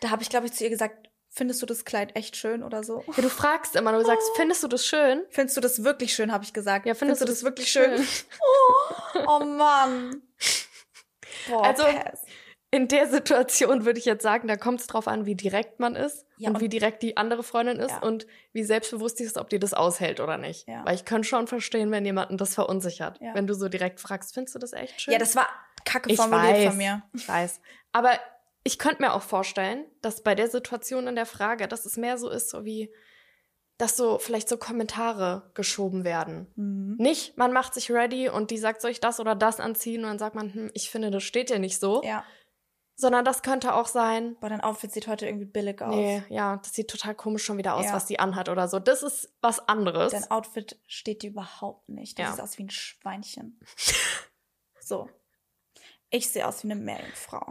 [0.00, 2.82] Da habe ich, glaube ich, zu ihr gesagt, findest du das Kleid echt schön oder
[2.84, 3.04] so?
[3.16, 5.24] Ja, du fragst immer, du sagst, findest du das schön?
[5.30, 6.86] Findest du das wirklich schön, habe ich gesagt.
[6.86, 8.06] Ja, findest, du das wirklich schön?
[9.26, 10.22] Oh Mann.
[11.48, 12.20] Boah, Also- Pass.
[12.74, 15.94] In der Situation würde ich jetzt sagen, da kommt es drauf an, wie direkt man
[15.94, 17.98] ist Ja, und, und- wie direkt die andere Freundin ist Ja.
[18.02, 20.66] und wie selbstbewusst die ist, ob die das aushält oder nicht.
[20.66, 20.82] Ja.
[20.86, 23.20] Weil ich kann schon verstehen, wenn jemanden das verunsichert.
[23.20, 25.12] Wenn du so direkt fragst, findest du das echt schön?
[25.12, 25.46] Ja, das war
[25.84, 27.02] kacke ich formuliert weiß, von mir.
[27.14, 27.60] Ich weiß.
[27.92, 28.12] Aber
[28.64, 32.16] ich könnte mir auch vorstellen, dass bei der Situation in der Frage, dass es mehr
[32.16, 32.90] so ist, so wie,
[33.76, 36.46] dass so vielleicht so Kommentare geschoben werden.
[36.54, 36.94] Mhm.
[36.98, 40.02] Nicht, man macht sich ready und die sagt, soll ich das oder das anziehen?
[40.04, 42.02] Und dann sagt man, hm, ich finde, das steht dir nicht so.
[42.04, 42.24] Ja.
[42.94, 45.94] Sondern das könnte auch sein, Boah, dein Outfit sieht heute irgendwie billig aus.
[45.94, 47.94] nee, ja, das sieht total komisch schon wieder aus, Ja.
[47.94, 48.78] was die anhat oder so.
[48.78, 50.12] Das ist was anderes.
[50.12, 52.18] Dein Outfit steht dir überhaupt nicht.
[52.18, 52.28] Du Ja.
[52.28, 53.58] siehst aus wie ein Schweinchen.
[54.80, 55.08] so.
[56.10, 57.46] Ich sehe aus wie eine Meerjungfrau.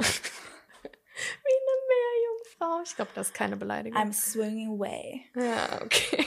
[1.13, 2.81] Wie eine Meerjungfrau.
[2.83, 3.99] Ich glaube, das ist keine Beleidigung.
[4.01, 5.25] I'm swinging away.
[5.35, 6.25] ja, okay.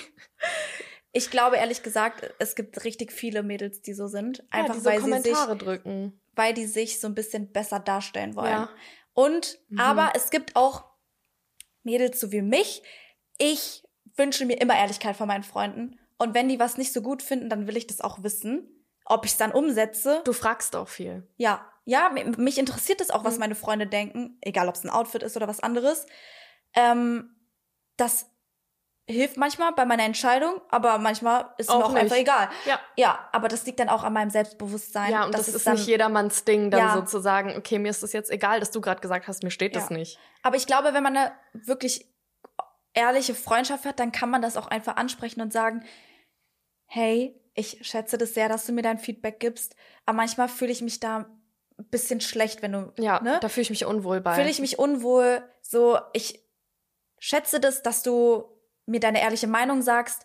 [1.13, 4.45] Ich glaube ehrlich gesagt, es gibt richtig viele Mädels, die so sind.
[4.51, 6.21] Einfach ja, die so weil, sie sich, Kommentare drücken.
[6.35, 8.51] weil die sich so ein bisschen besser darstellen wollen.
[8.51, 8.69] Ja.
[9.15, 9.81] Und, Mhm.
[9.81, 10.85] aber es gibt auch
[11.83, 12.83] Mädels so wie mich.
[13.39, 13.83] Ich
[14.17, 15.99] wünsche mir immer Ehrlichkeit von meinen Freunden.
[16.19, 18.71] Und wenn die was nicht so gut finden, dann will ich das auch wissen.
[19.07, 20.23] Ob ich es dann umsetze.
[20.25, 21.29] Du fragst auch viel.
[21.37, 23.41] Ja, ja, mi- mich interessiert es auch, was Mhm.
[23.41, 26.07] meine Freunde denken, egal ob es ein Outfit ist oder was anderes.
[26.75, 27.37] Ähm,
[27.97, 28.31] das
[29.07, 32.03] hilft manchmal bei meiner Entscheidung, aber manchmal ist es Auch mir auch nicht.
[32.03, 32.49] einfach egal.
[32.65, 32.81] Ja.
[32.97, 35.11] Ja, aber das liegt dann auch an meinem Selbstbewusstsein.
[35.11, 36.95] Ja, und das, ist dann, nicht jedermanns Ding, dann Ja.
[36.95, 39.91] sozusagen, okay, mir ist das jetzt egal, dass du gerade gesagt hast, mir steht das
[39.91, 39.97] Ja.
[39.97, 40.19] nicht.
[40.43, 42.07] Aber ich glaube, wenn man eine wirklich
[42.95, 45.85] ehrliche Freundschaft hat, dann kann man das auch einfach ansprechen und sagen,
[46.87, 49.77] hey, ich schätze das sehr, dass du mir dein Feedback gibst,
[50.07, 51.27] aber manchmal fühle ich mich da
[51.79, 53.39] ein bisschen schlecht, wenn du, Ja, ne?
[53.41, 54.35] da fühle ich mich unwohl bei.
[54.35, 56.41] Fühle ich mich unwohl, so, ich
[57.19, 58.45] schätze das, dass du
[58.87, 60.25] mir deine ehrliche Meinung sagst,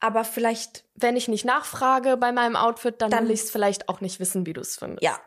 [0.00, 3.88] aber vielleicht, Wenn ich nicht nachfrage bei meinem Outfit, dann, Dann- will ich es vielleicht
[3.88, 5.02] auch nicht wissen, wie du es findest.
[5.02, 5.18] ja.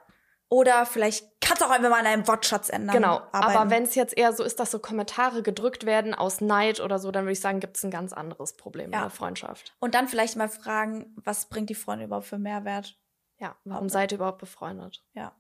[0.49, 2.95] Oder vielleicht kannst du auch einfach mal an deinem Wortschatz ändern.
[2.95, 3.35] Genau, arbeiten.
[3.57, 6.99] aber wenn es jetzt eher so ist, dass so Kommentare gedrückt werden aus Neid oder
[6.99, 8.97] so, dann würde ich sagen, gibt es ein ganz anderes Problem Ja.
[8.99, 9.75] in der Freundschaft.
[9.79, 12.99] Und dann vielleicht mal fragen, was bringt die Freundin überhaupt für Mehrwert?
[13.39, 15.03] Ja, warum seid ihr überhaupt befreundet?
[15.13, 15.35] Ja.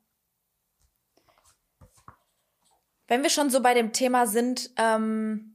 [3.07, 5.52] Wenn wir schon so bei dem Thema sind, ähm,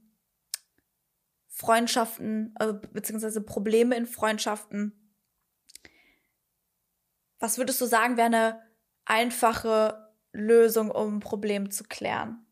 [1.59, 5.13] Freundschaften, äh, beziehungsweise Probleme in Freundschaften,
[7.37, 8.61] was würdest du sagen, wäre eine
[9.03, 12.45] einfache Lösung, um ein Problem zu klären?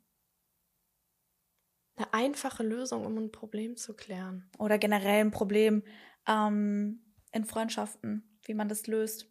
[1.96, 4.52] Eine einfache Lösung, um ein Problem zu klären.
[4.58, 5.84] Oder generell ein Problem
[6.28, 9.26] ähm, in Freundschaften, wie man das löst?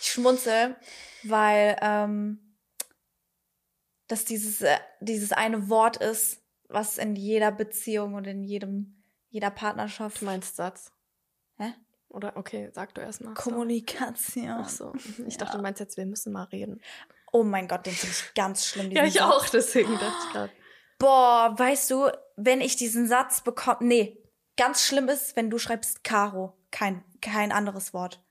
[0.00, 0.76] Ich schmunzel,
[1.22, 2.56] weil ähm,
[4.06, 9.50] das dieses, äh, dieses eine Wort ist, was in jeder Beziehung und in jedem, jeder
[9.50, 10.20] Partnerschaft.
[10.20, 10.92] Du meinst Satz?
[11.56, 11.74] Hä?
[12.08, 13.34] Oder okay, sag du erst mal.
[13.34, 14.48] Kommunikation.
[14.48, 14.92] Ach so.
[14.92, 15.26] Mhm.
[15.26, 16.80] Ich dachte, du meinst jetzt, wir müssen mal reden.
[17.32, 18.92] Oh mein Gott, den finde ich ganz schlimm.
[18.92, 19.22] Ja, ich Satz.
[19.24, 20.52] auch, deswegen dachte ich gerade.
[20.98, 24.22] Boah, weißt du, wenn ich diesen Satz bekomme, nee,
[24.56, 28.23] ganz schlimm ist, wenn du schreibst Caro, kein, kein anderes Wort.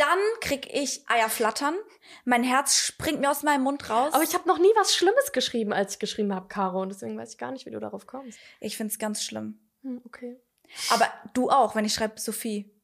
[0.00, 1.76] Dann krieg ich Eier flattern,
[2.24, 4.14] mein Herz springt mir aus meinem Mund raus.
[4.14, 6.80] Aber ich habe noch nie was Schlimmes geschrieben, als ich geschrieben habe, Caro.
[6.80, 8.38] Und deswegen weiß ich gar nicht, wie du darauf kommst.
[8.60, 9.60] ich find's ganz schlimm.
[9.82, 10.40] Hm, okay.
[10.90, 12.74] Aber du auch, wenn ich schreibe Sophie.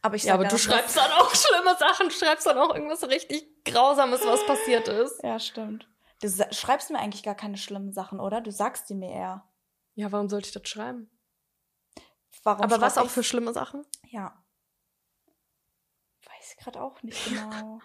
[0.00, 2.46] Aber ich Ja, sag aber ja du noch schreibst dann auch schlimme Sachen, du schreibst
[2.46, 5.22] dann auch irgendwas richtig Grausames, was passiert ist.
[5.22, 5.88] Ja, stimmt.
[6.22, 8.40] Du schreibst mir eigentlich gar keine schlimmen Sachen, oder?
[8.40, 9.48] Du sagst die mir eher.
[9.94, 11.10] Ja, warum sollte ich das schreiben?
[12.44, 13.84] Warum aber was auch für schlimme Sachen?
[14.08, 14.41] Ja.
[16.62, 17.80] Gerade auch nicht genau.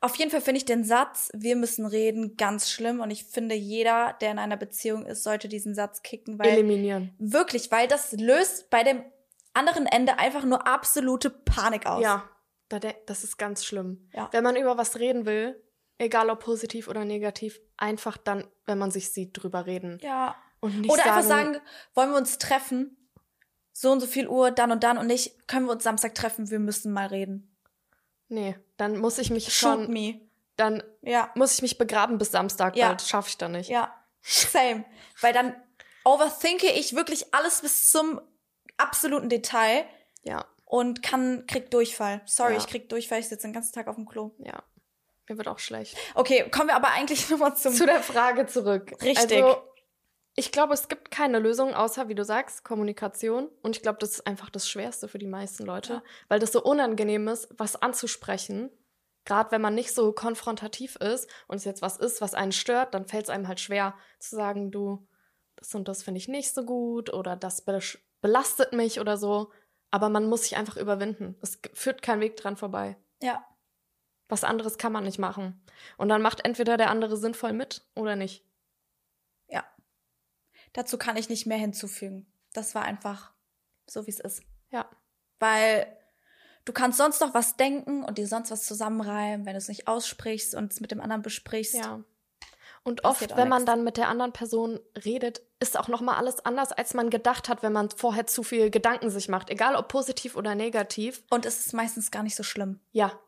[0.00, 3.00] Auf jeden Fall finde ich den Satz, wir müssen reden, ganz schlimm.
[3.00, 7.14] Und ich finde, jeder, der in einer Beziehung ist, sollte diesen Satz kicken, weil Eliminieren.
[7.18, 9.02] wirklich, weil das löst bei dem
[9.54, 12.02] anderen Ende einfach nur absolute Panik aus.
[12.02, 12.28] Ja,
[12.68, 14.08] das ist ganz schlimm.
[14.12, 14.28] Ja.
[14.32, 15.58] Wenn man über was reden will,
[15.96, 19.98] egal ob positiv oder negativ, einfach dann, wenn man sich sieht, drüber reden.
[20.02, 20.36] Ja.
[20.60, 21.60] Und nicht Oder sagen, einfach sagen,
[21.94, 23.10] wollen wir uns treffen?
[23.72, 26.50] So und so viel Uhr, dann und dann und nicht, können wir uns Samstag treffen,
[26.50, 27.53] wir müssen mal reden.
[28.28, 30.20] Nee, dann muss ich mich Shoot schon, me.
[30.56, 31.30] dann Ja.
[31.34, 32.88] muss ich mich begraben bis Samstag, Ja.
[32.88, 33.70] weil das schaffe ich dann nicht.
[33.70, 34.84] Ja, same.
[35.20, 35.54] Weil dann
[36.04, 38.20] overthinke ich wirklich alles bis zum
[38.76, 39.84] absoluten Detail
[40.22, 42.22] Ja, und kann, krieg Durchfall.
[42.26, 42.58] Sorry, Ja.
[42.58, 44.32] ich krieg Durchfall, ich sitze den ganzen Tag auf dem Klo.
[44.38, 44.62] ja.
[45.26, 45.96] Mir wird auch schlecht.
[46.14, 47.72] Okay, kommen wir aber eigentlich nochmal zum...
[47.72, 48.92] Zu der Frage zurück.
[49.02, 49.42] Richtig.
[49.42, 49.56] Also,
[50.36, 53.48] ich glaube, es gibt keine Lösung, außer, wie du sagst, Kommunikation.
[53.62, 56.02] Und ich glaube, das ist einfach das Schwerste für die meisten Leute, Ja.
[56.28, 58.70] weil das so unangenehm ist, was anzusprechen.
[59.24, 62.94] Gerade wenn man nicht so konfrontativ ist und es jetzt was ist, was einen stört,
[62.94, 65.06] dann fällt es einem halt schwer zu sagen, du,
[65.56, 69.50] das und das finde ich nicht so gut oder das besch- belastet mich oder so.
[69.90, 71.36] Aber man muss sich einfach überwinden.
[71.40, 72.96] Es führt kein Weg dran vorbei.
[73.22, 73.44] ja,
[74.28, 75.62] Was anderes kann man nicht machen.
[75.96, 78.44] Und dann macht entweder der andere sinnvoll mit oder nicht.
[80.74, 82.26] Dazu kann ich nicht mehr hinzufügen.
[82.52, 83.32] Das war einfach
[83.86, 84.42] so, wie es ist.
[84.70, 84.88] Ja.
[85.38, 85.86] Weil
[86.64, 89.88] du kannst sonst noch was denken und dir sonst was zusammenreimen, wenn du es nicht
[89.88, 91.74] aussprichst und es mit dem anderen besprichst.
[91.74, 92.04] Ja.
[92.82, 93.66] Und oft, wenn man nix.
[93.66, 97.48] dann mit der anderen Person redet, ist auch noch mal alles anders, als man gedacht
[97.48, 101.22] hat, wenn man vorher zu viel Gedanken sich macht, egal ob positiv oder negativ.
[101.30, 102.80] Und es ist meistens gar nicht so schlimm.
[102.92, 103.18] Ja.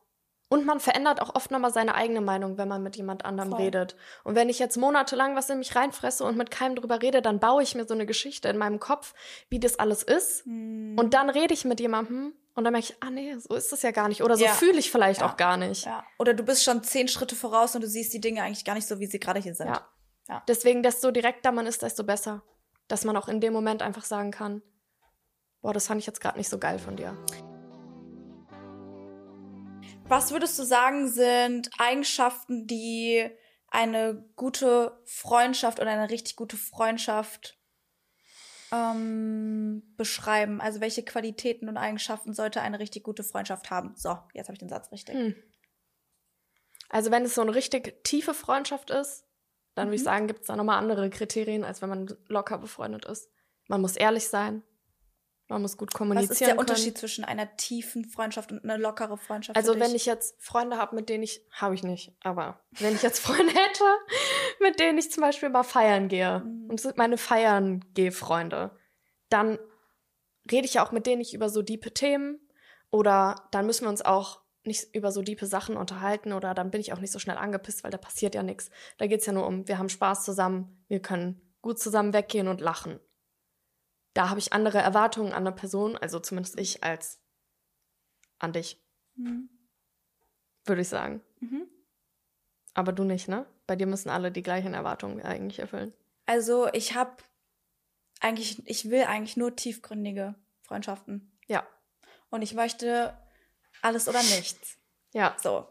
[0.57, 3.51] Und man verändert auch oft noch mal seine eigene Meinung, wenn man mit jemand anderem
[3.51, 3.61] Voll.
[3.61, 3.97] redet.
[4.25, 7.39] Und wenn ich jetzt monatelang was in mich reinfresse und mit keinem drüber rede, dann
[7.41, 9.15] baue ich mir so eine Geschichte in meinem Kopf,
[9.51, 10.47] wie das alles ist.
[10.47, 13.73] Und Und dann rede ich mit jemandem und dann merke ich, ah nee, so ist
[13.73, 14.23] es ja gar nicht.
[14.23, 14.53] Oder so Ja.
[14.53, 15.29] fühle ich vielleicht Ja.
[15.31, 15.85] auch gar nicht.
[15.85, 16.03] ja.
[16.19, 18.87] Oder du bist schon zehn Schritte voraus und du siehst die Dinge eigentlich gar nicht
[18.89, 19.69] so, wie sie gerade hier sind.
[19.69, 19.87] Ja.
[20.29, 20.43] Ja.
[20.49, 22.43] Deswegen, desto direkter man ist, desto besser.
[22.89, 24.63] Dass man auch in dem Moment einfach sagen kann,
[25.61, 27.17] boah, das fand ich jetzt gerade nicht so geil von dir.
[30.09, 33.29] Was würdest du sagen, sind Eigenschaften, die
[33.69, 37.59] eine gute Freundschaft oder eine richtig gute Freundschaft
[38.73, 40.61] ähm, beschreiben?
[40.61, 43.95] Also welche Qualitäten und Eigenschaften sollte eine richtig gute Freundschaft haben?
[43.97, 45.17] So, jetzt habe ich den Satz richtig.
[45.17, 45.35] Hm.
[46.89, 49.25] Also wenn es so eine richtig tiefe Freundschaft ist,
[49.75, 50.07] dann würde ich Mhm.
[50.07, 53.29] sagen, gibt es da nochmal andere Kriterien, als wenn man locker befreundet ist.
[53.67, 54.63] Man muss ehrlich sein.
[55.49, 56.59] Man muss gut Was kommunizieren ist der können.
[56.61, 59.57] Unterschied zwischen einer tiefen Freundschaft und einer lockere Freundschaft?
[59.57, 63.03] Also wenn ich jetzt Freunde habe, mit denen ich, habe ich nicht, aber wenn ich
[63.03, 63.85] jetzt Freunde hätte,
[64.61, 66.67] mit denen ich zum Beispiel mal feiern gehe, Mhm.
[66.71, 68.77] und es sind meine feiern geh Freunde,
[69.29, 69.59] dann
[70.51, 72.41] rede ich ja auch mit denen nicht über so diepe Themen
[72.91, 76.81] oder dann müssen wir uns auch nicht über so diepe Sachen unterhalten oder dann bin
[76.81, 78.69] ich auch nicht so schnell angepisst, weil da passiert ja nichts.
[78.99, 82.61] Da geht's ja nur um, wir haben Spaß zusammen, wir können gut zusammen weggehen und
[82.61, 82.99] lachen.
[84.17, 87.21] Da habe ich andere Erwartungen an eine Person, also zumindest ich, als
[88.39, 88.83] an dich,
[89.15, 89.51] Mhm.
[90.65, 91.23] würde ich sagen.
[91.41, 91.69] Mhm.
[92.73, 93.45] Aber du nicht, ne?
[93.67, 95.93] Bei dir müssen alle die gleichen Erwartungen eigentlich erfüllen.
[96.25, 97.17] Also ich habe
[98.21, 101.39] eigentlich, ich will eigentlich nur tiefgründige Freundschaften.
[101.47, 101.67] Ja.
[102.31, 103.19] Und ich möchte
[103.83, 104.79] alles oder nichts.
[105.13, 105.37] Ja.
[105.43, 105.69] So.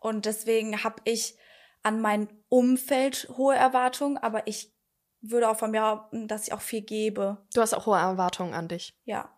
[0.00, 1.38] Und deswegen habe ich
[1.82, 4.74] an mein Umfeld hohe Erwartungen, aber ich
[5.20, 7.38] würde auch von mir dass ich auch viel gebe.
[7.54, 8.96] Du hast auch hohe Erwartungen an dich.
[9.04, 9.30] Ja.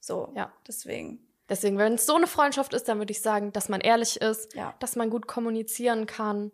[0.00, 0.32] So.
[0.36, 0.52] Ja.
[0.66, 1.26] Deswegen.
[1.48, 4.54] Deswegen, wenn es so eine Freundschaft ist, dann würde ich sagen, dass man ehrlich ist,
[4.54, 4.74] Ja.
[4.78, 6.50] dass man gut kommunizieren kann.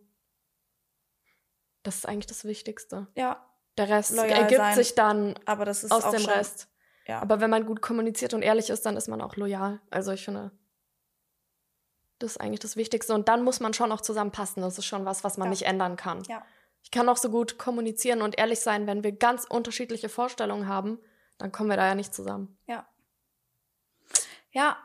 [1.82, 3.06] Das ist eigentlich das Wichtigste.
[3.14, 3.44] Ja.
[3.76, 4.74] Der Rest Loyal ergibt sein.
[4.74, 6.68] sich dann Aber das ist aus dem schon, Rest.
[7.06, 7.20] Ja.
[7.20, 9.80] Aber wenn man gut kommuniziert und ehrlich ist, dann ist man auch loyal.
[9.90, 10.50] Also ich finde,
[12.18, 13.14] das ist eigentlich das Wichtigste.
[13.14, 14.62] Und dann muss man schon auch zusammenpassen.
[14.62, 15.50] Das ist schon was, was man Ja.
[15.50, 16.24] nicht ändern kann.
[16.24, 16.44] Ja.
[16.88, 20.98] Ich kann auch so gut kommunizieren und ehrlich sein, wenn wir ganz unterschiedliche Vorstellungen haben,
[21.36, 22.56] dann kommen wir da ja nicht zusammen.
[22.66, 22.88] Ja.
[24.52, 24.78] Ja.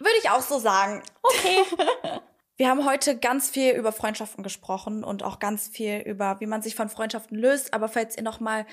[0.00, 1.04] Würde ich auch so sagen.
[1.22, 1.62] Okay.
[2.58, 6.62] Wir haben heute ganz viel über Freundschaften gesprochen und auch ganz viel über, wie man
[6.62, 7.74] sich von Freundschaften löst.
[7.74, 8.64] Aber falls ihr noch mal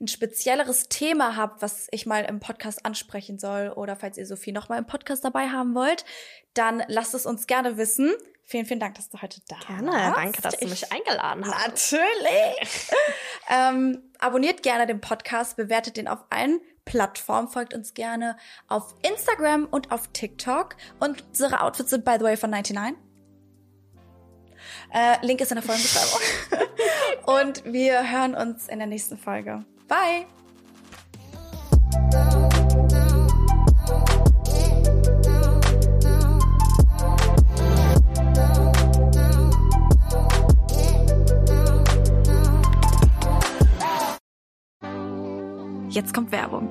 [0.00, 4.52] ein spezielleres Thema habt, was ich mal im Podcast ansprechen soll, oder falls ihr Sophie
[4.52, 6.04] noch mal im Podcast dabei haben wollt,
[6.54, 8.14] dann lasst es uns gerne wissen.
[8.52, 10.60] Vielen, vielen Dank, dass du heute da warst.
[10.60, 12.90] Ich- eingeladen Natürlich.
[13.48, 18.36] ähm, abonniert gerne den Podcast, bewertet den auf allen Plattformen, folgt uns gerne
[18.68, 20.76] auf Instagram und auf TikTok.
[21.00, 22.94] Und unsere Outfits sind, by the way, von 99.
[24.92, 26.20] Äh, Link ist in der Folgenbeschreibung.
[27.40, 29.64] und wir hören uns in der nächsten Folge.
[29.88, 30.26] Bye!
[45.92, 46.70] Jetzt kommt Werbung.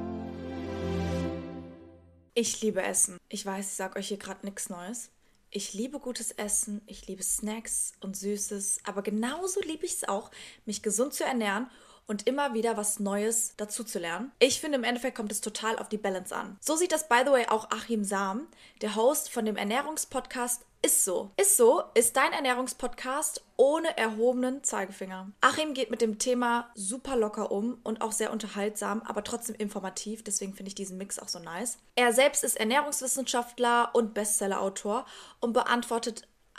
[2.33, 3.19] Ich liebe Essen.
[3.29, 5.11] Ich weiß, ich sag euch hier gerade nichts Neues.
[5.51, 10.31] Ich liebe gutes Essen, ich liebe Snacks und Süßes, aber genauso liebe ich es auch,
[10.65, 11.69] mich gesund zu ernähren
[12.07, 14.31] und immer wieder was Neues dazu zu lernen.
[14.39, 16.57] Ich finde, im Endeffekt kommt es total auf die Balance an.
[16.59, 18.47] So sieht das, by the way, auch Achim Sam,
[18.81, 21.29] der Host von dem Ernährungspodcast Ist so.
[21.37, 25.31] Ist so ist dein Ernährungspodcast ohne erhobenen Zeigefinger.
[25.39, 30.23] Achim geht mit dem Thema super locker um und auch sehr unterhaltsam, aber trotzdem informativ.
[30.23, 31.77] Deswegen finde ich diesen Mix auch so nice.
[31.95, 35.05] Er selbst ist Ernährungswissenschaftler und Bestsellerautor
[35.39, 36.27] und beantwortet